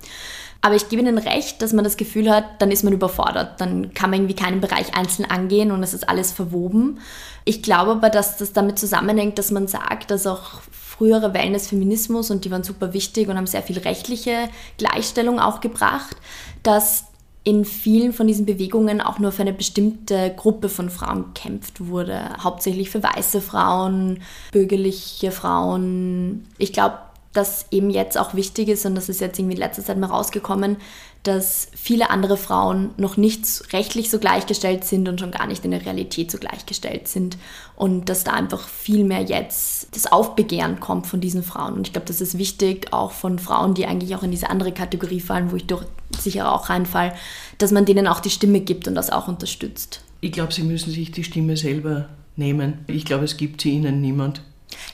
Aber 0.61 0.75
ich 0.75 0.89
gebe 0.89 1.03
Ihnen 1.03 1.19
recht, 1.19 1.63
dass 1.63 1.73
man 1.73 1.85
das 1.85 1.97
Gefühl 1.97 2.31
hat, 2.31 2.61
dann 2.61 2.71
ist 2.73 2.83
man 2.83 2.93
überfordert. 2.93 3.61
Dann 3.61 3.95
kann 3.95 4.11
man 4.11 4.21
irgendwie 4.21 4.35
keinen 4.35 4.61
Bereich 4.61 4.97
einzeln 4.97 5.31
angehen 5.31 5.71
und 5.71 5.83
es 5.83 5.95
ist 5.95 6.09
alles 6.09 6.33
verwoben. 6.33 6.99
Ich 7.45 7.63
glaube 7.63 7.93
aber, 7.93 8.11
dass 8.11 8.37
das 8.37 8.53
damit 8.53 8.79
zusammenhängt, 8.79 9.39
dass 9.39 9.53
man 9.53 9.69
sagt, 9.69 10.11
dass 10.11 10.27
auch 10.27 10.61
frühere 10.73 11.33
Wellen 11.33 11.53
des 11.53 11.69
Feminismus, 11.69 12.31
und 12.31 12.45
die 12.45 12.51
waren 12.51 12.65
super 12.65 12.93
wichtig 12.93 13.29
und 13.29 13.37
haben 13.37 13.47
sehr 13.47 13.63
viel 13.63 13.79
rechtliche 13.79 14.49
Gleichstellung 14.79 15.39
auch 15.39 15.61
gebracht, 15.61 16.17
dass 16.65 17.05
in 17.45 17.65
vielen 17.65 18.13
von 18.13 18.27
diesen 18.27 18.45
Bewegungen 18.45 19.01
auch 19.01 19.21
nur 19.21 19.33
für 19.33 19.43
eine 19.43 19.53
bestimmte 19.53 20.35
Gruppe 20.37 20.69
von 20.69 20.91
Frauen 20.91 21.33
gekämpft 21.33 21.87
wurde. 21.87 22.21
Hauptsächlich 22.41 22.91
für 22.91 23.03
weiße 23.03 23.41
Frauen, 23.41 24.21
bürgerliche 24.53 25.31
Frauen. 25.31 26.47
Ich 26.59 26.73
glaube, 26.73 26.99
dass 27.39 27.67
eben 27.71 27.89
jetzt 27.89 28.19
auch 28.19 28.35
wichtig 28.35 28.69
ist, 28.69 28.85
und 28.85 28.97
das 28.97 29.09
ist 29.09 29.21
jetzt 29.21 29.39
irgendwie 29.39 29.55
in 29.55 29.61
letzter 29.61 29.85
Zeit 29.85 29.97
mal 29.97 30.09
rausgekommen, 30.09 30.77
dass 31.23 31.69
viele 31.73 32.11
andere 32.11 32.37
Frauen 32.37 32.91
noch 32.97 33.17
nicht 33.17 33.73
rechtlich 33.73 34.11
so 34.11 34.19
gleichgestellt 34.19 34.85
sind 34.85 35.09
und 35.09 35.21
schon 35.21 35.31
gar 35.31 35.47
nicht 35.47 35.65
in 35.65 35.71
der 35.71 35.85
Realität 35.85 36.33
so 36.33 36.39
gleichgestellt 36.39 37.07
sind. 37.07 37.39
Und 37.77 38.09
dass 38.09 38.25
da 38.25 38.33
einfach 38.33 38.67
viel 38.67 39.05
mehr 39.05 39.23
jetzt 39.23 39.95
das 39.95 40.11
Aufbegehren 40.11 40.81
kommt 40.81 41.07
von 41.07 41.21
diesen 41.21 41.45
Frauen. 41.45 41.75
Und 41.75 41.87
ich 41.87 41.93
glaube, 41.93 42.09
das 42.09 42.21
ist 42.21 42.39
wichtig, 42.39 42.93
auch 42.93 43.13
von 43.13 43.39
Frauen, 43.39 43.75
die 43.75 43.87
eigentlich 43.87 44.17
auch 44.17 44.25
in 44.25 44.33
diese 44.33 44.51
andere 44.51 44.73
Kategorie 44.73 45.21
fallen, 45.21 45.53
wo 45.53 45.57
ich 45.57 45.67
doch 45.67 45.85
sicher 46.19 46.53
auch 46.53 46.71
reinfall, 46.71 47.15
dass 47.59 47.71
man 47.71 47.85
denen 47.85 48.09
auch 48.09 48.19
die 48.19 48.31
Stimme 48.31 48.61
gibt 48.61 48.89
und 48.89 48.97
das 48.97 49.11
auch 49.11 49.29
unterstützt. 49.29 50.01
Ich 50.21 50.33
glaube, 50.33 50.53
sie 50.53 50.65
müssen 50.65 50.91
sich 50.91 51.13
die 51.13 51.23
Stimme 51.23 51.57
selber 51.57 52.09
nehmen. 52.35 52.79
Ich 52.89 53.05
glaube, 53.05 53.27
es 53.27 53.37
gibt 53.37 53.61
sie 53.61 53.71
ihnen 53.71 54.01
niemand. 54.01 54.43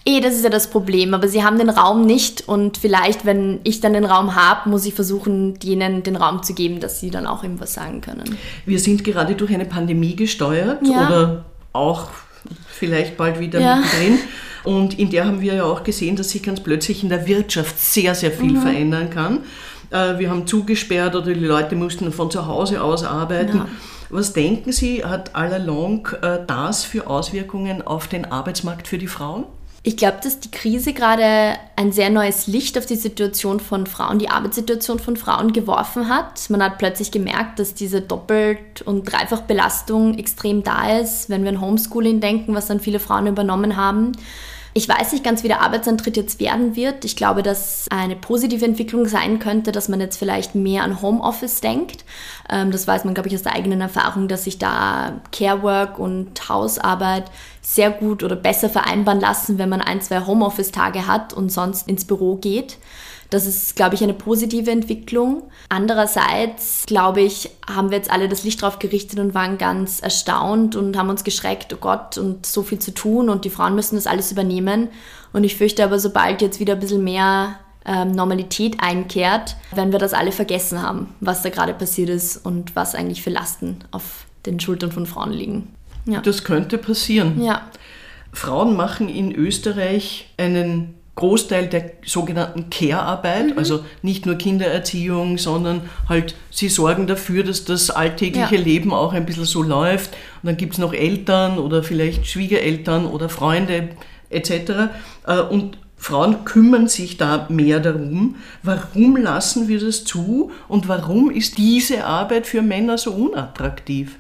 Eh, 0.07 0.21
das 0.21 0.35
ist 0.35 0.45
ja 0.45 0.51
das 0.51 0.69
Problem, 0.69 1.15
aber 1.15 1.29
sie 1.29 1.43
haben 1.43 1.59
den 1.59 1.71
Raum 1.71 2.05
nicht 2.05 2.47
und 2.47 2.77
vielleicht, 2.77 3.25
wenn 3.25 3.61
ich 3.65 3.81
dann 3.81 3.95
den 3.95 4.05
Raum 4.05 4.35
habe, 4.35 4.69
muss 4.69 4.85
ich 4.85 4.95
versuchen, 4.95 5.59
denen 5.59 6.03
den 6.03 6.17
Raum 6.17 6.43
zu 6.43 6.55
geben, 6.55 6.81
dass 6.81 7.01
sie 7.01 7.11
dann 7.11 7.27
auch 7.27 7.43
irgendwas 7.43 7.75
sagen 7.75 8.01
können. 8.01 8.37
Wir 8.67 8.79
sind 8.79 9.03
gerade 9.03 9.35
durch 9.35 9.53
eine 9.53 9.65
Pandemie 9.65 10.15
gesteuert 10.15 10.87
ja. 10.87 11.07
oder 11.07 11.45
auch 11.73 12.09
vielleicht 12.69 13.17
bald 13.17 13.41
wieder 13.41 13.61
ja. 13.61 13.77
mittendrin. 13.77 14.19
Und 14.65 14.99
in 14.99 15.11
der 15.11 15.27
haben 15.27 15.41
wir 15.41 15.55
ja 15.55 15.65
auch 15.65 15.85
gesehen, 15.85 16.17
dass 16.17 16.31
sich 16.31 16.43
ganz 16.43 16.61
plötzlich 16.61 17.03
in 17.03 17.09
der 17.09 17.27
Wirtschaft 17.27 17.79
sehr, 17.79 18.15
sehr 18.15 18.31
viel 18.31 18.53
mhm. 18.53 18.63
verändern 18.63 19.11
kann. 19.11 19.41
Äh, 19.91 20.19
wir 20.19 20.31
haben 20.31 20.47
zugesperrt 20.47 21.15
oder 21.15 21.33
die 21.33 21.35
Leute 21.35 21.77
mussten 21.77 22.13
von 22.13 22.31
zu 22.31 22.47
Hause 22.47 22.83
aus 22.83 23.05
arbeiten. 23.05 23.59
Ja. 23.59 23.69
Was 24.11 24.33
denken 24.33 24.73
Sie, 24.73 25.05
hat 25.05 25.35
allalong 25.35 26.09
äh, 26.23 26.39
das 26.47 26.85
für 26.85 27.07
Auswirkungen 27.07 27.83
auf 27.83 28.07
den 28.07 28.25
Arbeitsmarkt 28.25 28.89
für 28.89 28.99
die 28.99 29.07
Frauen? 29.07 29.45
Ich 29.87 29.99
glaube, 29.99 30.17
dass 30.23 30.41
die 30.41 30.51
Krise 30.51 30.95
gerade 30.95 31.59
ein 31.77 31.93
sehr 31.93 32.09
neues 32.09 32.47
Licht 32.47 32.79
auf 32.79 32.87
die 32.87 32.97
Situation 32.97 33.61
von 33.61 33.87
Frauen, 33.87 34.19
die 34.19 34.31
Arbeitssituation 34.31 34.99
von 34.99 35.15
Frauen 35.15 35.53
geworfen 35.53 36.09
hat. 36.09 36.49
Man 36.49 36.63
hat 36.63 36.79
plötzlich 36.79 37.11
gemerkt, 37.11 37.59
dass 37.59 37.75
diese 37.75 38.01
Doppelt- 38.01 38.81
und 38.81 39.05
Dreifachbelastung 39.05 40.17
extrem 40.17 40.63
da 40.63 40.99
ist, 41.01 41.29
wenn 41.29 41.43
wir 41.43 41.51
an 41.51 41.61
Homeschooling 41.61 42.21
denken, 42.21 42.55
was 42.55 42.69
dann 42.69 42.81
viele 42.81 42.99
Frauen 42.99 43.27
übernommen 43.27 43.77
haben. 43.77 44.13
Ich 44.77 44.89
weiß 44.89 45.13
nicht 45.13 45.23
ganz, 45.23 45.45
wie 45.45 45.49
der 45.49 45.63
Arbeitsantritt 45.63 46.17
jetzt 46.17 46.41
werden 46.41 46.75
wird. 46.75 47.05
Ich 47.05 47.15
glaube, 47.15 47.45
dass 47.45 47.87
eine 47.91 48.17
positive 48.17 48.65
Entwicklung 48.65 49.07
sein 49.07 49.39
könnte, 49.39 49.71
dass 49.71 49.89
man 49.89 50.01
jetzt 50.01 50.17
vielleicht 50.17 50.57
mehr 50.57 50.83
an 50.83 51.01
Homeoffice 51.01 51.61
denkt. 51.61 52.05
Ähm, 52.51 52.73
das 52.73 52.89
weiß 52.89 53.05
man, 53.05 53.15
glaube 53.15 53.29
ich, 53.29 53.37
aus 53.37 53.45
der 53.45 53.55
eigenen 53.55 53.81
Erfahrung, 53.81 54.27
dass 54.27 54.45
sich 54.45 54.59
da 54.59 55.21
Carework 55.31 56.01
und 56.01 56.49
Hausarbeit 56.49 57.31
sehr 57.63 57.93
gut 57.93 58.25
oder 58.25 58.35
besser 58.35 58.69
vereinbaren 58.69 59.21
lassen, 59.21 59.59
wenn 59.59 59.69
man 59.69 59.81
ein, 59.81 60.01
zwei 60.01 60.27
Homeoffice-Tage 60.27 61.07
hat 61.07 61.33
und 61.33 61.53
sonst 61.53 61.89
ins 61.89 62.05
Büro 62.05 62.35
geht. 62.35 62.77
Das 63.31 63.47
ist, 63.47 63.77
glaube 63.77 63.95
ich, 63.95 64.03
eine 64.03 64.15
positive 64.15 64.71
Entwicklung. 64.71 65.45
Andererseits, 65.69 66.85
glaube 66.87 67.21
ich, 67.23 67.51
haben 67.69 67.91
wir 67.91 67.99
jetzt 67.99 68.11
alle 68.11 68.29
das 68.29 68.45
Licht 68.45 68.63
drauf 68.63 68.79
gerichtet 68.79 69.19
und 69.19 69.35
waren 69.35 69.59
ganz 69.59 70.01
erstaunt 70.01 70.77
und 70.77 70.97
haben 70.97 71.09
uns 71.09 71.25
geschreckt, 71.25 71.73
oh 71.75 71.79
Gott, 71.81 72.19
und 72.19 72.47
so 72.47 72.63
viel 72.63 72.79
zu 72.79 72.93
tun 72.93 73.29
und 73.29 73.45
die 73.45 73.51
Frauen 73.51 73.75
müssen 73.75 73.97
das 73.97 74.07
alles 74.07 74.31
übernehmen. 74.31 74.89
Und 75.33 75.45
ich 75.45 75.57
fürchte 75.57 75.85
aber, 75.85 75.99
sobald 75.99 76.43
jetzt 76.43 76.61
wieder 76.61 76.75
ein 76.75 76.81
bisschen 76.81 77.03
mehr 77.03 77.59
ähm, 77.85 78.13
Normalität 78.13 78.77
einkehrt, 78.79 79.57
werden 79.75 79.93
wir 79.93 79.99
das 79.99 80.15
alle 80.15 80.33
vergessen 80.33 80.81
haben, 80.81 81.15
was 81.21 81.43
da 81.43 81.51
gerade 81.51 81.75
passiert 81.75 82.09
ist 82.09 82.37
und 82.45 82.77
was 82.77 82.95
eigentlich 82.95 83.23
für 83.23 83.31
Lasten 83.31 83.79
auf 83.91 84.27
den 84.47 84.61
Schultern 84.61 84.93
von 84.93 85.07
Frauen 85.07 85.33
liegen. 85.33 85.75
Ja. 86.07 86.21
Das 86.21 86.45
könnte 86.45 86.79
passieren. 86.79 87.43
Ja. 87.43 87.63
Frauen 88.33 88.77
machen 88.77 89.09
in 89.09 89.33
Österreich 89.33 90.33
einen 90.37 90.94
Großteil 91.17 91.69
der 91.69 91.93
sogenannten 92.05 92.71
Care-Arbeit, 92.71 93.53
mhm. 93.53 93.59
also 93.59 93.85
nicht 94.03 94.27
nur 94.27 94.35
Kindererziehung, 94.35 95.39
sondern 95.39 95.83
halt 96.09 96.35
sie 96.51 96.69
sorgen 96.69 97.07
dafür, 97.07 97.45
dass 97.45 97.65
das 97.65 97.91
alltägliche 97.91 98.57
ja. 98.57 98.61
Leben 98.61 98.93
auch 98.93 99.13
ein 99.13 99.25
bisschen 99.25 99.45
so 99.45 99.63
läuft. 99.63 100.11
Und 100.43 100.49
dann 100.49 100.57
gibt 100.57 100.73
es 100.73 100.79
noch 100.79 100.93
Eltern 100.93 101.59
oder 101.59 101.83
vielleicht 101.83 102.27
Schwiegereltern 102.27 103.07
oder 103.07 103.29
Freunde 103.29 103.91
etc. 104.31 104.91
Äh, 105.27 105.41
und 105.41 105.79
Frauen 105.97 106.45
kümmern 106.45 106.89
sich 106.89 107.17
da 107.17 107.47
mehr 107.49 107.81
darum. 107.81 108.37
Warum 108.63 109.17
lassen 109.17 109.69
wir 109.69 109.81
das 109.81 110.05
zu 110.05 110.51
und 110.69 110.89
warum 110.89 111.31
ist 111.31 111.57
diese 111.57 112.05
Arbeit 112.05 112.47
für 112.47 112.61
Männer 112.61 112.99
so 112.99 113.13
unattraktiv? 113.13 114.17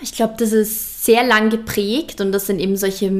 Ich 0.00 0.12
glaube, 0.14 0.34
das 0.38 0.52
ist 0.52 1.04
sehr 1.04 1.24
lang 1.24 1.50
geprägt 1.50 2.20
und 2.20 2.30
das 2.30 2.46
sind 2.46 2.60
eben 2.60 2.76
solche 2.76 3.10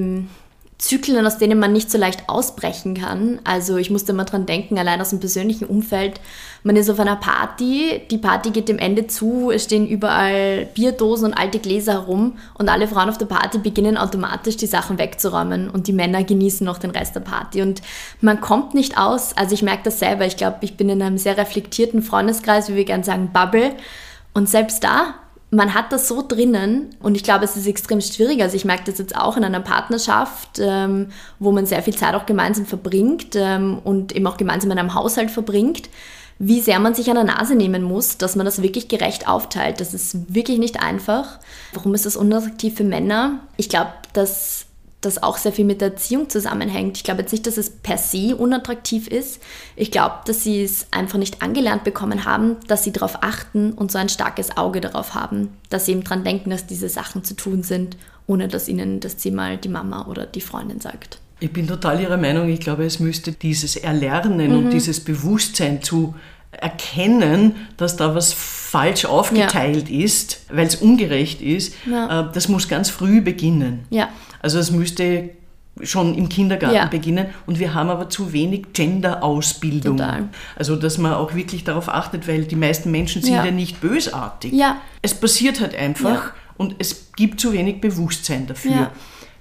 Zyklen, 0.79 1.25
aus 1.27 1.39
denen 1.39 1.59
man 1.59 1.73
nicht 1.73 1.91
so 1.91 1.99
leicht 1.99 2.29
ausbrechen 2.29 2.95
kann. 2.95 3.41
Also 3.45 3.77
ich 3.77 3.91
musste 3.91 4.13
immer 4.13 4.25
dran 4.25 4.45
denken, 4.45 4.77
allein 4.77 5.01
aus 5.01 5.11
dem 5.11 5.21
persönlichen 5.21 5.67
Umfeld. 5.67 6.21
Man 6.63 6.77
ist 6.77 6.91
auf 6.91 6.99
einer 6.99 7.17
Party, 7.17 8.03
die 8.11 8.19
Party 8.19 8.51
geht 8.51 8.69
dem 8.69 8.79
Ende 8.79 9.07
zu, 9.07 9.51
es 9.51 9.65
stehen 9.65 9.87
überall 9.87 10.67
Bierdosen 10.75 11.27
und 11.27 11.35
alte 11.35 11.59
Gläser 11.61 11.93
herum 11.93 12.39
und 12.59 12.69
alle 12.69 12.89
Frauen 12.89 13.09
auf 13.09 13.19
der 13.19 13.27
Party 13.27 13.59
beginnen 13.59 13.97
automatisch 13.97 14.57
die 14.57 14.67
Sachen 14.67 14.99
wegzuräumen 14.99 15.71
und 15.71 15.87
die 15.87 15.93
Männer 15.93 16.25
genießen 16.25 16.65
noch 16.67 16.79
den 16.79 16.91
Rest 16.91 17.15
der 17.15 17.21
Party. 17.21 17.63
Und 17.63 17.81
man 18.21 18.41
kommt 18.41 18.75
nicht 18.75 18.99
aus, 18.99 19.37
also 19.37 19.55
ich 19.55 19.63
merke 19.63 19.85
das 19.85 20.01
selber, 20.01 20.27
ich 20.27 20.37
glaube, 20.37 20.59
ich 20.63 20.77
bin 20.77 20.89
in 20.89 21.03
einem 21.03 21.19
sehr 21.19 21.37
reflektierten 21.37 22.03
Freundeskreis, 22.03 22.69
wie 22.69 22.77
wir 22.77 22.85
gerne 22.85 23.05
sagen, 23.05 23.31
Bubble. 23.33 23.75
Und 24.33 24.49
selbst 24.49 24.83
da 24.83 25.15
man 25.55 25.75
hat 25.75 25.93
das 25.93 26.09
so 26.09 26.23
drinnen 26.27 26.91
und 27.01 27.17
ich 27.17 27.23
glaube, 27.23 27.45
es 27.45 27.57
ist 27.57 27.67
extrem 27.67 28.01
schwierig. 28.01 28.43
Also 28.43 28.57
ich 28.57 28.65
merke 28.65 28.85
das 28.87 28.99
jetzt 28.99 29.17
auch 29.17 29.37
in 29.37 29.45
einer 29.45 29.61
Partnerschaft, 29.61 30.59
ähm, 30.59 31.09
wo 31.39 31.53
man 31.53 31.67
sehr 31.67 31.83
viel 31.83 31.95
Zeit 31.95 32.15
auch 32.15 32.27
gemeinsam 32.27 32.67
verbringt 32.67 33.35
ähm, 33.35 33.79
und 33.85 34.15
eben 34.15 34.27
auch 34.27 34.37
gemeinsam 34.37 34.71
in 34.71 34.79
einem 34.79 34.95
Haushalt 34.95 35.31
verbringt, 35.31 35.89
wie 36.39 36.61
sehr 36.61 36.81
man 36.81 36.95
sich 36.95 37.09
an 37.09 37.15
der 37.15 37.25
Nase 37.25 37.55
nehmen 37.55 37.83
muss, 37.83 38.19
dass 38.19 38.35
man 38.35 38.45
das 38.45 38.63
wirklich 38.63 38.89
gerecht 38.89 39.29
aufteilt. 39.29 39.81
Das 39.81 39.95
ist 39.95 40.35
wirklich 40.35 40.59
nicht 40.59 40.83
einfach. 40.83 41.39
Warum 41.73 41.95
ist 41.95 42.07
das 42.07 42.17
unattraktiv 42.17 42.77
für 42.77 42.85
Männer? 42.85 43.41
Ich 43.57 43.69
glaube, 43.69 43.93
dass 44.13 44.67
das 45.05 45.23
auch 45.23 45.37
sehr 45.37 45.53
viel 45.53 45.65
mit 45.65 45.81
der 45.81 45.93
Erziehung 45.93 46.29
zusammenhängt. 46.29 46.97
Ich 46.97 47.05
glaube 47.05 47.23
jetzt 47.23 47.33
nicht, 47.33 47.47
dass 47.47 47.57
es 47.57 47.71
per 47.71 47.99
se 47.99 48.37
unattraktiv 48.37 49.09
ist. 49.09 49.41
Ich 49.77 49.91
glaube, 49.91 50.17
dass 50.27 50.43
sie 50.43 50.63
es 50.63 50.87
einfach 50.91 51.19
nicht 51.19 51.43
angelernt 51.43 51.85
bekommen 51.85 52.25
haben, 52.25 52.57
dass 52.67 52.85
sie 52.85 52.93
darauf 52.93 53.23
achten 53.23 53.73
und 53.73 53.93
so 53.93 53.99
ein 53.99 54.09
starkes 54.09 54.57
Auge 54.57 54.81
darauf 54.81 55.15
haben, 55.15 55.49
dass 55.71 55.87
sie 55.87 55.93
eben 55.93 56.05
dran 56.05 56.25
denken, 56.25 56.51
dass 56.51 56.67
diese 56.67 56.89
Sachen 56.89 57.25
zu 57.25 57.35
tun 57.35 57.63
sind, 57.63 57.97
ohne 58.27 58.49
dass 58.49 58.69
ihnen 58.69 59.01
das 59.01 59.17
Thema 59.17 59.57
die 59.57 59.69
Mama 59.69 60.07
oder 60.07 60.27
die 60.27 60.41
Freundin 60.41 60.81
sagt. 60.81 61.19
Ich 61.41 61.53
bin 61.53 61.67
total 61.67 62.01
Ihrer 62.01 62.17
Meinung. 62.17 62.49
Ich 62.49 62.61
glaube, 62.61 62.85
es 62.85 63.01
müsste 63.01 63.33
dieses 63.33 63.77
Erlernen 63.77 64.51
mhm. 64.51 64.59
und 64.59 64.71
dieses 64.71 65.01
Bewusstsein 65.01 65.83
zu 65.83 66.15
erkennen, 66.53 67.57
dass 67.77 67.97
da 67.97 68.15
was 68.15 68.33
falsch 68.33 69.05
aufgeteilt 69.05 69.89
ja. 69.89 70.05
ist, 70.05 70.43
weil 70.51 70.67
es 70.67 70.77
ungerecht 70.77 71.41
ist, 71.43 71.75
ja. 71.87 72.29
Äh, 72.29 72.33
das 72.33 72.49
muss 72.49 72.69
ganz 72.69 72.91
früh 72.91 73.21
beginnen. 73.21 73.85
Ja. 73.91 74.09
Also 74.45 74.59
es 74.59 74.71
müsste 74.71 75.31
schon 75.83 76.15
im 76.15 76.29
Kindergarten 76.29 76.77
ja. 76.77 76.85
beginnen 76.85 77.29
und 77.47 77.59
wir 77.59 77.73
haben 77.73 77.89
aber 77.89 78.11
zu 78.11 78.35
wenig 78.35 78.75
Gender-Ausbildung. 78.75 79.99
Also 80.55 80.77
dass 80.77 80.99
man 80.99 81.15
auch 81.15 81.35
wirklich 81.35 81.65
darauf 81.65 81.89
achtet, 81.89 82.29
weil 82.29 82.45
die 82.45 82.55
meisten 82.55 82.91
Menschen 82.91 83.23
sind 83.23 83.33
ja, 83.33 83.47
ja 83.47 83.51
nicht 83.51 83.81
bösartig. 83.81 84.53
Ja. 84.53 84.83
Es 85.01 85.15
passiert 85.15 85.63
halt 85.63 85.75
einfach 85.75 86.35
und 86.59 86.77
es 86.79 87.11
gibt 87.17 87.41
zu 87.41 87.55
wenig 87.55 87.81
Bewusstsein 87.81 88.47
dafür. 88.47 88.91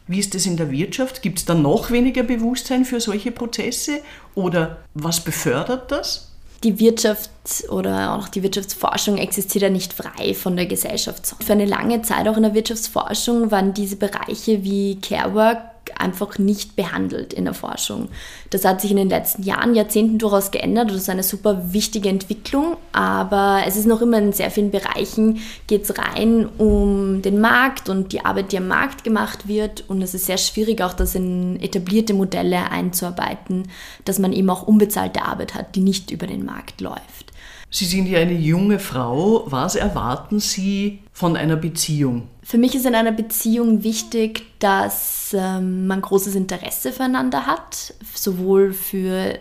Wie 0.08 0.20
ist 0.20 0.36
das 0.36 0.46
in 0.46 0.56
der 0.56 0.72
Wirtschaft? 0.72 1.22
Gibt 1.22 1.40
es 1.40 1.46
da 1.46 1.54
noch 1.54 1.92
weniger 1.92 2.24
Bewusstsein 2.24 2.86
für 2.86 3.02
solche 3.02 3.32
Prozesse 3.32 4.00
oder 4.36 4.78
was 4.94 5.20
befördert 5.20 5.92
das? 5.92 6.33
Die 6.64 6.80
Wirtschaft 6.80 7.30
oder 7.70 8.16
auch 8.16 8.30
die 8.30 8.42
Wirtschaftsforschung 8.42 9.18
existiert 9.18 9.64
ja 9.64 9.70
nicht 9.70 9.94
frei 9.94 10.34
von 10.34 10.56
der 10.56 10.66
Gesellschaft. 10.66 11.36
Für 11.44 11.54
eine 11.54 11.66
lange 11.66 12.02
Zeit 12.02 12.28
auch 12.28 12.38
in 12.38 12.44
der 12.44 12.54
Wirtschaftsforschung 12.54 13.52
waren 13.52 13.74
diese 13.74 13.98
Bereiche 13.98 14.64
wie 14.64 15.00
Carework 15.02 15.73
einfach 15.98 16.38
nicht 16.38 16.76
behandelt 16.76 17.34
in 17.34 17.46
der 17.46 17.54
Forschung. 17.54 18.10
Das 18.50 18.66
hat 18.66 18.82
sich 18.82 18.92
in 18.92 18.98
den 18.98 19.10
letzten 19.10 19.44
Jahren, 19.44 19.76
Jahrzehnten 19.76 20.18
durchaus 20.18 20.52
geändert. 20.52 20.90
Das 20.90 20.98
ist 20.98 21.10
eine 21.10 21.24
super 21.24 21.74
wichtige 21.74 22.10
Entwicklung, 22.10 22.78
aber 22.92 23.62
es 23.66 23.76
ist 23.76 23.86
noch 23.86 24.02
immer 24.02 24.18
in 24.18 24.34
sehr 24.34 24.52
vielen 24.52 24.72
Bereichen 24.72 25.40
geht 25.68 25.84
es 25.84 25.98
rein 25.98 26.48
um 26.58 27.22
den 27.22 27.40
Markt 27.40 27.90
und 27.90 28.12
die 28.12 28.26
Arbeit, 28.26 28.52
die 28.52 28.58
am 28.58 28.68
Markt 28.68 29.04
gemacht 29.04 29.48
wird. 29.48 29.84
Und 29.88 30.02
es 30.02 30.14
ist 30.14 30.26
sehr 30.26 30.38
schwierig, 30.38 30.82
auch 30.82 30.94
das 30.94 31.16
in 31.16 31.62
etablierte 31.62 32.14
Modelle 32.14 32.70
einzuarbeiten, 32.72 33.70
dass 34.06 34.20
man 34.20 34.34
eben 34.34 34.50
auch 34.50 34.64
unbezahlte 34.64 35.24
Arbeit 35.24 35.54
hat, 35.56 35.76
die 35.76 35.82
nicht 35.82 36.12
über 36.12 36.28
den 36.28 36.46
Markt 36.46 36.82
läuft. 36.82 37.23
Sie 37.70 37.86
sind 37.86 38.06
ja 38.06 38.20
eine 38.20 38.34
junge 38.34 38.78
Frau. 38.78 39.46
Was 39.48 39.76
erwarten 39.76 40.40
Sie 40.40 41.00
von 41.12 41.36
einer 41.36 41.56
Beziehung? 41.56 42.28
Für 42.44 42.60
mich 42.60 42.76
ist 42.76 42.86
in 42.86 42.94
einer 42.94 43.12
Beziehung 43.12 43.84
wichtig, 43.84 44.44
dass 44.60 45.34
ähm, 45.34 45.88
man 45.88 46.02
großes 46.02 46.36
Interesse 46.36 46.92
füreinander 46.92 47.48
hat, 47.48 47.96
sowohl 48.14 48.74
für 48.74 49.40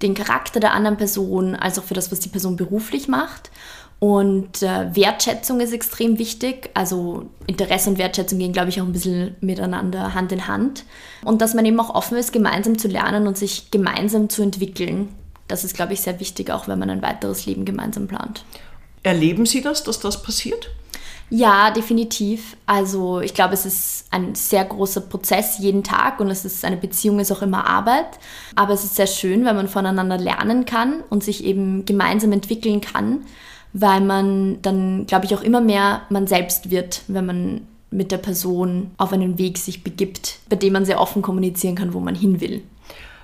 den 0.00 0.14
Charakter 0.14 0.60
der 0.60 0.72
anderen 0.72 0.96
Person 0.96 1.54
als 1.54 1.78
auch 1.78 1.84
für 1.84 1.92
das, 1.92 2.10
was 2.10 2.20
die 2.20 2.30
Person 2.30 2.56
beruflich 2.56 3.06
macht. 3.06 3.50
Und 3.98 4.62
äh, 4.62 4.94
Wertschätzung 4.96 5.60
ist 5.60 5.72
extrem 5.72 6.18
wichtig. 6.18 6.70
Also 6.72 7.26
Interesse 7.46 7.90
und 7.90 7.98
Wertschätzung 7.98 8.38
gehen, 8.38 8.54
glaube 8.54 8.70
ich, 8.70 8.80
auch 8.80 8.86
ein 8.86 8.92
bisschen 8.92 9.34
miteinander 9.42 10.14
Hand 10.14 10.32
in 10.32 10.46
Hand. 10.46 10.84
Und 11.22 11.42
dass 11.42 11.52
man 11.52 11.66
eben 11.66 11.80
auch 11.80 11.94
offen 11.94 12.16
ist, 12.16 12.32
gemeinsam 12.32 12.78
zu 12.78 12.88
lernen 12.88 13.26
und 13.26 13.36
sich 13.36 13.70
gemeinsam 13.70 14.30
zu 14.30 14.42
entwickeln 14.42 15.08
das 15.48 15.64
ist, 15.64 15.74
glaube 15.74 15.94
ich, 15.94 16.00
sehr 16.00 16.20
wichtig, 16.20 16.50
auch 16.50 16.68
wenn 16.68 16.78
man 16.78 16.90
ein 16.90 17.02
weiteres 17.02 17.46
Leben 17.46 17.64
gemeinsam 17.64 18.06
plant. 18.06 18.44
Erleben 19.02 19.46
Sie 19.46 19.62
das, 19.62 19.82
dass 19.82 20.00
das 20.00 20.22
passiert? 20.22 20.70
Ja, 21.30 21.70
definitiv. 21.70 22.56
Also 22.64 23.20
ich 23.20 23.34
glaube, 23.34 23.54
es 23.54 23.66
ist 23.66 24.06
ein 24.10 24.34
sehr 24.34 24.64
großer 24.64 25.02
Prozess 25.02 25.58
jeden 25.58 25.84
Tag 25.84 26.20
und 26.20 26.30
es 26.30 26.44
ist 26.44 26.64
eine 26.64 26.78
Beziehung 26.78 27.20
ist 27.20 27.30
auch 27.30 27.42
immer 27.42 27.66
Arbeit. 27.66 28.18
Aber 28.54 28.72
es 28.72 28.84
ist 28.84 28.96
sehr 28.96 29.06
schön, 29.06 29.44
weil 29.44 29.54
man 29.54 29.68
voneinander 29.68 30.16
lernen 30.16 30.64
kann 30.64 31.02
und 31.10 31.22
sich 31.22 31.44
eben 31.44 31.84
gemeinsam 31.84 32.32
entwickeln 32.32 32.80
kann, 32.80 33.24
weil 33.74 34.00
man 34.00 34.62
dann, 34.62 35.06
glaube 35.06 35.26
ich, 35.26 35.34
auch 35.34 35.42
immer 35.42 35.60
mehr 35.60 36.02
man 36.08 36.26
selbst 36.26 36.70
wird, 36.70 37.02
wenn 37.08 37.26
man 37.26 37.66
mit 37.90 38.10
der 38.10 38.18
Person 38.18 38.90
auf 38.96 39.12
einen 39.12 39.38
Weg 39.38 39.58
sich 39.58 39.84
begibt, 39.84 40.38
bei 40.48 40.56
dem 40.56 40.72
man 40.74 40.84
sehr 40.84 41.00
offen 41.00 41.22
kommunizieren 41.22 41.74
kann, 41.74 41.92
wo 41.92 42.00
man 42.00 42.14
hin 42.14 42.40
will. 42.40 42.62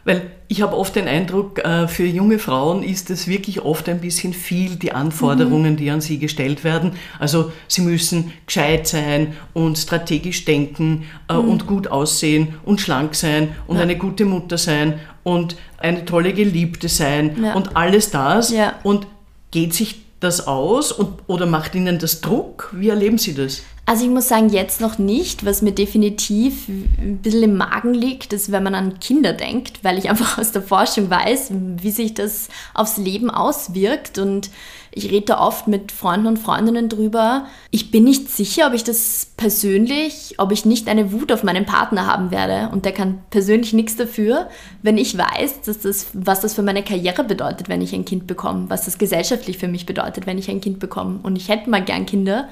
Weil 0.04 0.30
ich 0.48 0.60
habe 0.60 0.76
oft 0.76 0.94
den 0.96 1.08
Eindruck, 1.08 1.58
äh, 1.64 1.88
für 1.88 2.04
junge 2.04 2.38
Frauen 2.38 2.82
ist 2.82 3.10
es 3.10 3.26
wirklich 3.26 3.62
oft 3.62 3.88
ein 3.88 4.00
bisschen 4.00 4.34
viel, 4.34 4.76
die 4.76 4.92
Anforderungen, 4.92 5.72
mhm. 5.72 5.76
die 5.76 5.90
an 5.90 6.00
sie 6.00 6.18
gestellt 6.18 6.62
werden. 6.62 6.92
Also 7.18 7.52
sie 7.68 7.80
müssen 7.80 8.32
gescheit 8.46 8.86
sein 8.86 9.34
und 9.54 9.78
strategisch 9.78 10.44
denken 10.44 11.04
äh, 11.28 11.34
mhm. 11.34 11.48
und 11.48 11.66
gut 11.66 11.88
aussehen 11.88 12.54
und 12.64 12.80
schlank 12.80 13.14
sein 13.14 13.54
und 13.66 13.76
ja. 13.76 13.82
eine 13.82 13.96
gute 13.96 14.26
Mutter 14.26 14.58
sein 14.58 15.00
und 15.22 15.56
eine 15.78 16.04
tolle 16.04 16.34
Geliebte 16.34 16.88
sein 16.88 17.42
ja. 17.42 17.54
und 17.54 17.76
alles 17.76 18.10
das. 18.10 18.50
Ja. 18.50 18.74
Und 18.82 19.06
geht 19.50 19.72
sich 19.72 20.02
das 20.20 20.46
aus 20.46 20.92
und, 20.92 21.20
oder 21.26 21.46
macht 21.46 21.74
Ihnen 21.74 21.98
das 21.98 22.20
Druck? 22.20 22.70
Wie 22.72 22.88
erleben 22.88 23.18
Sie 23.18 23.34
das? 23.34 23.62
Also 23.86 24.04
ich 24.04 24.10
muss 24.10 24.28
sagen, 24.28 24.48
jetzt 24.48 24.80
noch 24.80 24.98
nicht. 24.98 25.44
Was 25.44 25.60
mir 25.60 25.72
definitiv 25.72 26.68
ein 26.68 27.18
bisschen 27.22 27.42
im 27.42 27.56
Magen 27.56 27.92
liegt, 27.92 28.32
ist, 28.32 28.50
wenn 28.50 28.62
man 28.62 28.74
an 28.74 28.98
Kinder 28.98 29.34
denkt, 29.34 29.84
weil 29.84 29.98
ich 29.98 30.08
einfach 30.10 30.38
aus 30.38 30.52
der 30.52 30.62
Forschung 30.62 31.10
weiß, 31.10 31.50
wie 31.52 31.90
sich 31.90 32.14
das 32.14 32.48
aufs 32.72 32.96
Leben 32.96 33.30
auswirkt. 33.30 34.18
Und 34.18 34.50
ich 34.90 35.10
rede 35.10 35.26
da 35.26 35.40
oft 35.40 35.66
mit 35.66 35.92
Freunden 35.92 36.28
und 36.28 36.38
Freundinnen 36.38 36.88
drüber. 36.88 37.46
Ich 37.70 37.90
bin 37.90 38.04
nicht 38.04 38.30
sicher, 38.30 38.68
ob 38.68 38.74
ich 38.74 38.84
das 38.84 39.32
persönlich, 39.36 40.36
ob 40.38 40.52
ich 40.52 40.64
nicht 40.64 40.88
eine 40.88 41.12
Wut 41.12 41.30
auf 41.30 41.42
meinen 41.42 41.66
Partner 41.66 42.06
haben 42.06 42.30
werde. 42.30 42.70
Und 42.72 42.86
der 42.86 42.92
kann 42.92 43.18
persönlich 43.28 43.74
nichts 43.74 43.96
dafür, 43.96 44.48
wenn 44.82 44.96
ich 44.96 45.18
weiß, 45.18 45.62
dass 45.62 45.80
das, 45.80 46.06
was 46.14 46.40
das 46.40 46.54
für 46.54 46.62
meine 46.62 46.84
Karriere 46.84 47.24
bedeutet, 47.24 47.68
wenn 47.68 47.82
ich 47.82 47.92
ein 47.92 48.04
Kind 48.06 48.26
bekomme, 48.26 48.70
was 48.70 48.86
das 48.86 48.96
gesellschaftlich 48.96 49.58
für 49.58 49.68
mich 49.68 49.84
bedeutet, 49.84 50.26
wenn 50.26 50.38
ich 50.38 50.48
ein 50.48 50.62
Kind 50.62 50.78
bekomme. 50.78 51.18
Und 51.22 51.36
ich 51.36 51.48
hätte 51.48 51.68
mal 51.68 51.84
gern 51.84 52.06
Kinder, 52.06 52.48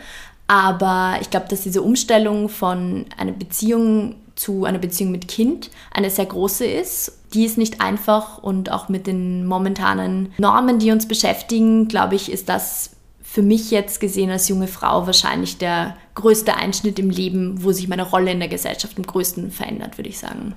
aber 0.47 1.17
ich 1.21 1.31
glaube, 1.31 1.47
dass 1.49 1.63
diese 1.63 1.83
Umstellung 1.83 2.49
von 2.49 3.07
einer 3.17 3.33
Beziehung 3.33 4.17
zu 4.35 4.65
einer 4.65 4.79
Beziehung 4.79 5.11
mit 5.11 5.29
Kind 5.29 5.71
eine 5.93 6.11
sehr 6.11 6.27
große 6.27 6.67
ist. 6.67 7.19
Die 7.35 7.45
ist 7.45 7.59
nicht 7.59 7.81
einfach 7.81 8.39
und 8.39 8.71
auch 8.71 8.89
mit 8.89 9.07
den 9.07 9.47
momentanen 9.47 10.33
Normen, 10.39 10.79
die 10.79 10.91
uns 10.91 11.07
beschäftigen, 11.07 11.89
glaube 11.89 12.15
ich, 12.15 12.31
ist 12.31 12.49
das 12.49 12.91
für 13.23 13.43
mich 13.43 13.71
jetzt 13.71 14.01
gesehen 14.01 14.31
als 14.31 14.49
junge 14.49 14.69
Frau 14.69 15.07
wahrscheinlich 15.07 15.57
der 15.57 15.97
größte 16.15 16.55
Einschnitt 16.55 16.99
im 16.99 17.09
Leben, 17.09 17.63
wo 17.63 17.73
sich 17.73 17.89
meine 17.89 18.03
Rolle 18.03 18.31
in 18.31 18.41
der 18.41 18.49
Gesellschaft 18.49 18.99
am 18.99 19.07
größten 19.07 19.51
verändert, 19.51 19.97
würde 19.97 20.11
ich 20.11 20.19
sagen. 20.19 20.55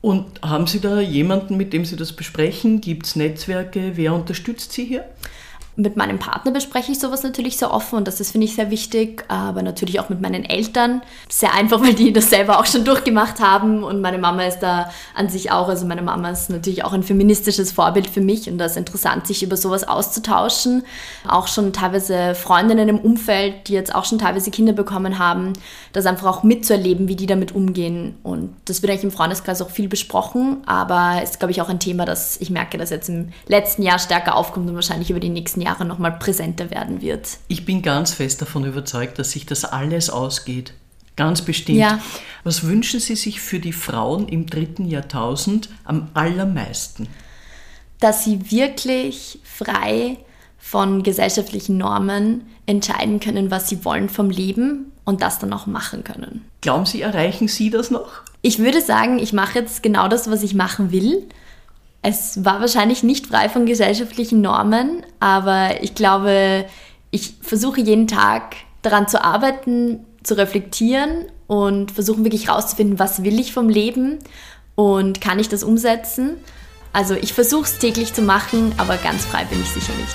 Und 0.00 0.42
haben 0.42 0.66
Sie 0.66 0.80
da 0.80 1.00
jemanden, 1.00 1.56
mit 1.56 1.72
dem 1.72 1.84
Sie 1.84 1.96
das 1.96 2.12
besprechen? 2.12 2.80
Gibt 2.80 3.06
es 3.06 3.16
Netzwerke? 3.16 3.92
Wer 3.94 4.12
unterstützt 4.12 4.72
Sie 4.72 4.84
hier? 4.84 5.06
Mit 5.76 5.96
meinem 5.96 6.20
Partner 6.20 6.52
bespreche 6.52 6.92
ich 6.92 7.00
sowas 7.00 7.24
natürlich 7.24 7.56
sehr 7.56 7.74
offen 7.74 7.96
und 7.96 8.06
das 8.06 8.20
ist, 8.20 8.30
finde 8.30 8.44
ich, 8.44 8.54
sehr 8.54 8.70
wichtig. 8.70 9.24
Aber 9.26 9.60
natürlich 9.62 9.98
auch 9.98 10.08
mit 10.08 10.20
meinen 10.20 10.44
Eltern. 10.44 11.02
Sehr 11.28 11.52
einfach, 11.52 11.80
weil 11.82 11.94
die 11.94 12.12
das 12.12 12.30
selber 12.30 12.60
auch 12.60 12.66
schon 12.66 12.84
durchgemacht 12.84 13.40
haben 13.40 13.82
und 13.82 14.00
meine 14.00 14.18
Mama 14.18 14.44
ist 14.44 14.60
da 14.60 14.90
an 15.14 15.28
sich 15.28 15.50
auch. 15.50 15.68
Also 15.68 15.84
meine 15.84 16.02
Mama 16.02 16.30
ist 16.30 16.48
natürlich 16.48 16.84
auch 16.84 16.92
ein 16.92 17.02
feministisches 17.02 17.72
Vorbild 17.72 18.08
für 18.08 18.20
mich 18.20 18.48
und 18.48 18.58
das 18.58 18.72
ist 18.72 18.76
interessant, 18.76 19.26
sich 19.26 19.42
über 19.42 19.56
sowas 19.56 19.82
auszutauschen. 19.82 20.84
Auch 21.26 21.48
schon 21.48 21.72
teilweise 21.72 22.36
Freundinnen 22.36 22.88
im 22.88 23.00
Umfeld, 23.00 23.66
die 23.66 23.72
jetzt 23.72 23.94
auch 23.94 24.04
schon 24.04 24.20
teilweise 24.20 24.52
Kinder 24.52 24.74
bekommen 24.74 25.18
haben, 25.18 25.54
das 25.92 26.06
einfach 26.06 26.26
auch 26.28 26.42
mitzuerleben, 26.44 27.08
wie 27.08 27.16
die 27.16 27.26
damit 27.26 27.52
umgehen. 27.52 28.14
Und 28.22 28.54
das 28.66 28.80
wird 28.80 28.92
eigentlich 28.92 29.04
im 29.04 29.10
Freundeskreis 29.10 29.60
auch 29.60 29.70
viel 29.70 29.88
besprochen, 29.88 30.58
aber 30.66 31.20
ist, 31.22 31.40
glaube 31.40 31.50
ich, 31.50 31.60
auch 31.60 31.68
ein 31.68 31.80
Thema, 31.80 32.04
das 32.04 32.40
ich 32.40 32.50
merke, 32.50 32.78
dass 32.78 32.90
jetzt 32.90 33.08
im 33.08 33.30
letzten 33.48 33.82
Jahr 33.82 33.98
stärker 33.98 34.36
aufkommt 34.36 34.68
und 34.68 34.76
wahrscheinlich 34.76 35.10
über 35.10 35.20
die 35.20 35.30
nächsten 35.30 35.60
Jahre 35.60 35.63
nochmal 35.84 36.12
präsenter 36.18 36.70
werden 36.70 37.00
wird. 37.00 37.38
Ich 37.48 37.64
bin 37.64 37.82
ganz 37.82 38.14
fest 38.14 38.40
davon 38.42 38.64
überzeugt, 38.64 39.18
dass 39.18 39.32
sich 39.32 39.46
das 39.46 39.64
alles 39.64 40.10
ausgeht. 40.10 40.74
Ganz 41.16 41.42
bestimmt. 41.42 41.78
Ja. 41.78 42.00
Was 42.42 42.64
wünschen 42.64 43.00
Sie 43.00 43.14
sich 43.14 43.40
für 43.40 43.60
die 43.60 43.72
Frauen 43.72 44.28
im 44.28 44.46
dritten 44.46 44.86
Jahrtausend 44.86 45.68
am 45.84 46.08
allermeisten? 46.14 47.08
Dass 48.00 48.24
sie 48.24 48.50
wirklich 48.50 49.38
frei 49.44 50.18
von 50.58 51.02
gesellschaftlichen 51.02 51.78
Normen 51.78 52.42
entscheiden 52.66 53.20
können, 53.20 53.50
was 53.50 53.68
sie 53.68 53.84
wollen 53.84 54.08
vom 54.08 54.30
Leben 54.30 54.92
und 55.04 55.22
das 55.22 55.38
dann 55.38 55.52
auch 55.52 55.66
machen 55.66 56.02
können. 56.02 56.44
Glauben 56.60 56.86
Sie, 56.86 57.02
erreichen 57.02 57.46
Sie 57.46 57.70
das 57.70 57.90
noch? 57.90 58.22
Ich 58.42 58.58
würde 58.58 58.80
sagen, 58.80 59.18
ich 59.18 59.32
mache 59.32 59.58
jetzt 59.58 59.82
genau 59.82 60.08
das, 60.08 60.30
was 60.30 60.42
ich 60.42 60.54
machen 60.54 60.90
will. 60.90 61.26
Es 62.06 62.44
war 62.44 62.60
wahrscheinlich 62.60 63.02
nicht 63.02 63.28
frei 63.28 63.48
von 63.48 63.64
gesellschaftlichen 63.64 64.42
Normen, 64.42 65.02
aber 65.20 65.82
ich 65.82 65.94
glaube, 65.94 66.66
ich 67.10 67.32
versuche 67.40 67.80
jeden 67.80 68.06
Tag 68.06 68.56
daran 68.82 69.08
zu 69.08 69.24
arbeiten, 69.24 70.04
zu 70.22 70.36
reflektieren 70.36 71.24
und 71.46 71.90
versuchen 71.92 72.22
wirklich 72.24 72.48
herauszufinden, 72.48 72.98
was 72.98 73.24
will 73.24 73.40
ich 73.40 73.54
vom 73.54 73.70
Leben 73.70 74.18
und 74.74 75.22
kann 75.22 75.38
ich 75.38 75.48
das 75.48 75.64
umsetzen. 75.64 76.36
Also 76.92 77.14
ich 77.14 77.32
versuche 77.32 77.64
es 77.64 77.78
täglich 77.78 78.12
zu 78.12 78.20
machen, 78.20 78.74
aber 78.76 78.98
ganz 78.98 79.24
frei 79.24 79.44
bin 79.44 79.62
ich 79.62 79.70
sicher 79.70 79.94
nicht. 79.94 80.14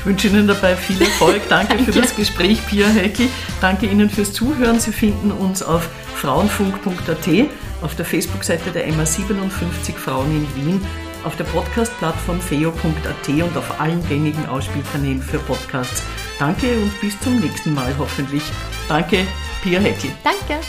Ich 0.00 0.04
wünsche 0.04 0.26
Ihnen 0.26 0.48
dabei 0.48 0.74
viel 0.74 1.00
Erfolg. 1.00 1.42
Danke, 1.48 1.74
Danke. 1.76 1.92
für 1.92 2.00
das 2.00 2.16
Gespräch, 2.16 2.66
Pia 2.66 2.88
Heckel. 2.88 3.28
Danke 3.60 3.86
Ihnen 3.86 4.10
fürs 4.10 4.32
Zuhören. 4.32 4.80
Sie 4.80 4.90
finden 4.90 5.30
uns 5.30 5.62
auf 5.62 5.88
frauenfunk.at, 6.16 7.28
auf 7.80 7.94
der 7.94 8.04
Facebook-Seite 8.04 8.72
der 8.72 8.88
MA57 8.88 9.94
Frauen 9.94 10.26
in 10.32 10.56
Wien, 10.56 10.80
auf 11.24 11.36
der 11.36 11.44
Podcast-Plattform 11.44 12.40
feo.at 12.40 13.28
und 13.28 13.56
auf 13.56 13.80
allen 13.80 14.06
gängigen 14.08 14.46
Ausspielkanälen 14.46 15.22
für 15.22 15.38
Podcasts. 15.38 16.02
Danke 16.38 16.76
und 16.76 17.00
bis 17.00 17.18
zum 17.20 17.38
nächsten 17.40 17.74
Mal 17.74 17.94
hoffentlich. 17.98 18.44
Danke, 18.88 19.26
Pia 19.62 19.80
Heckel. 19.80 20.10
Danke. 20.24 20.60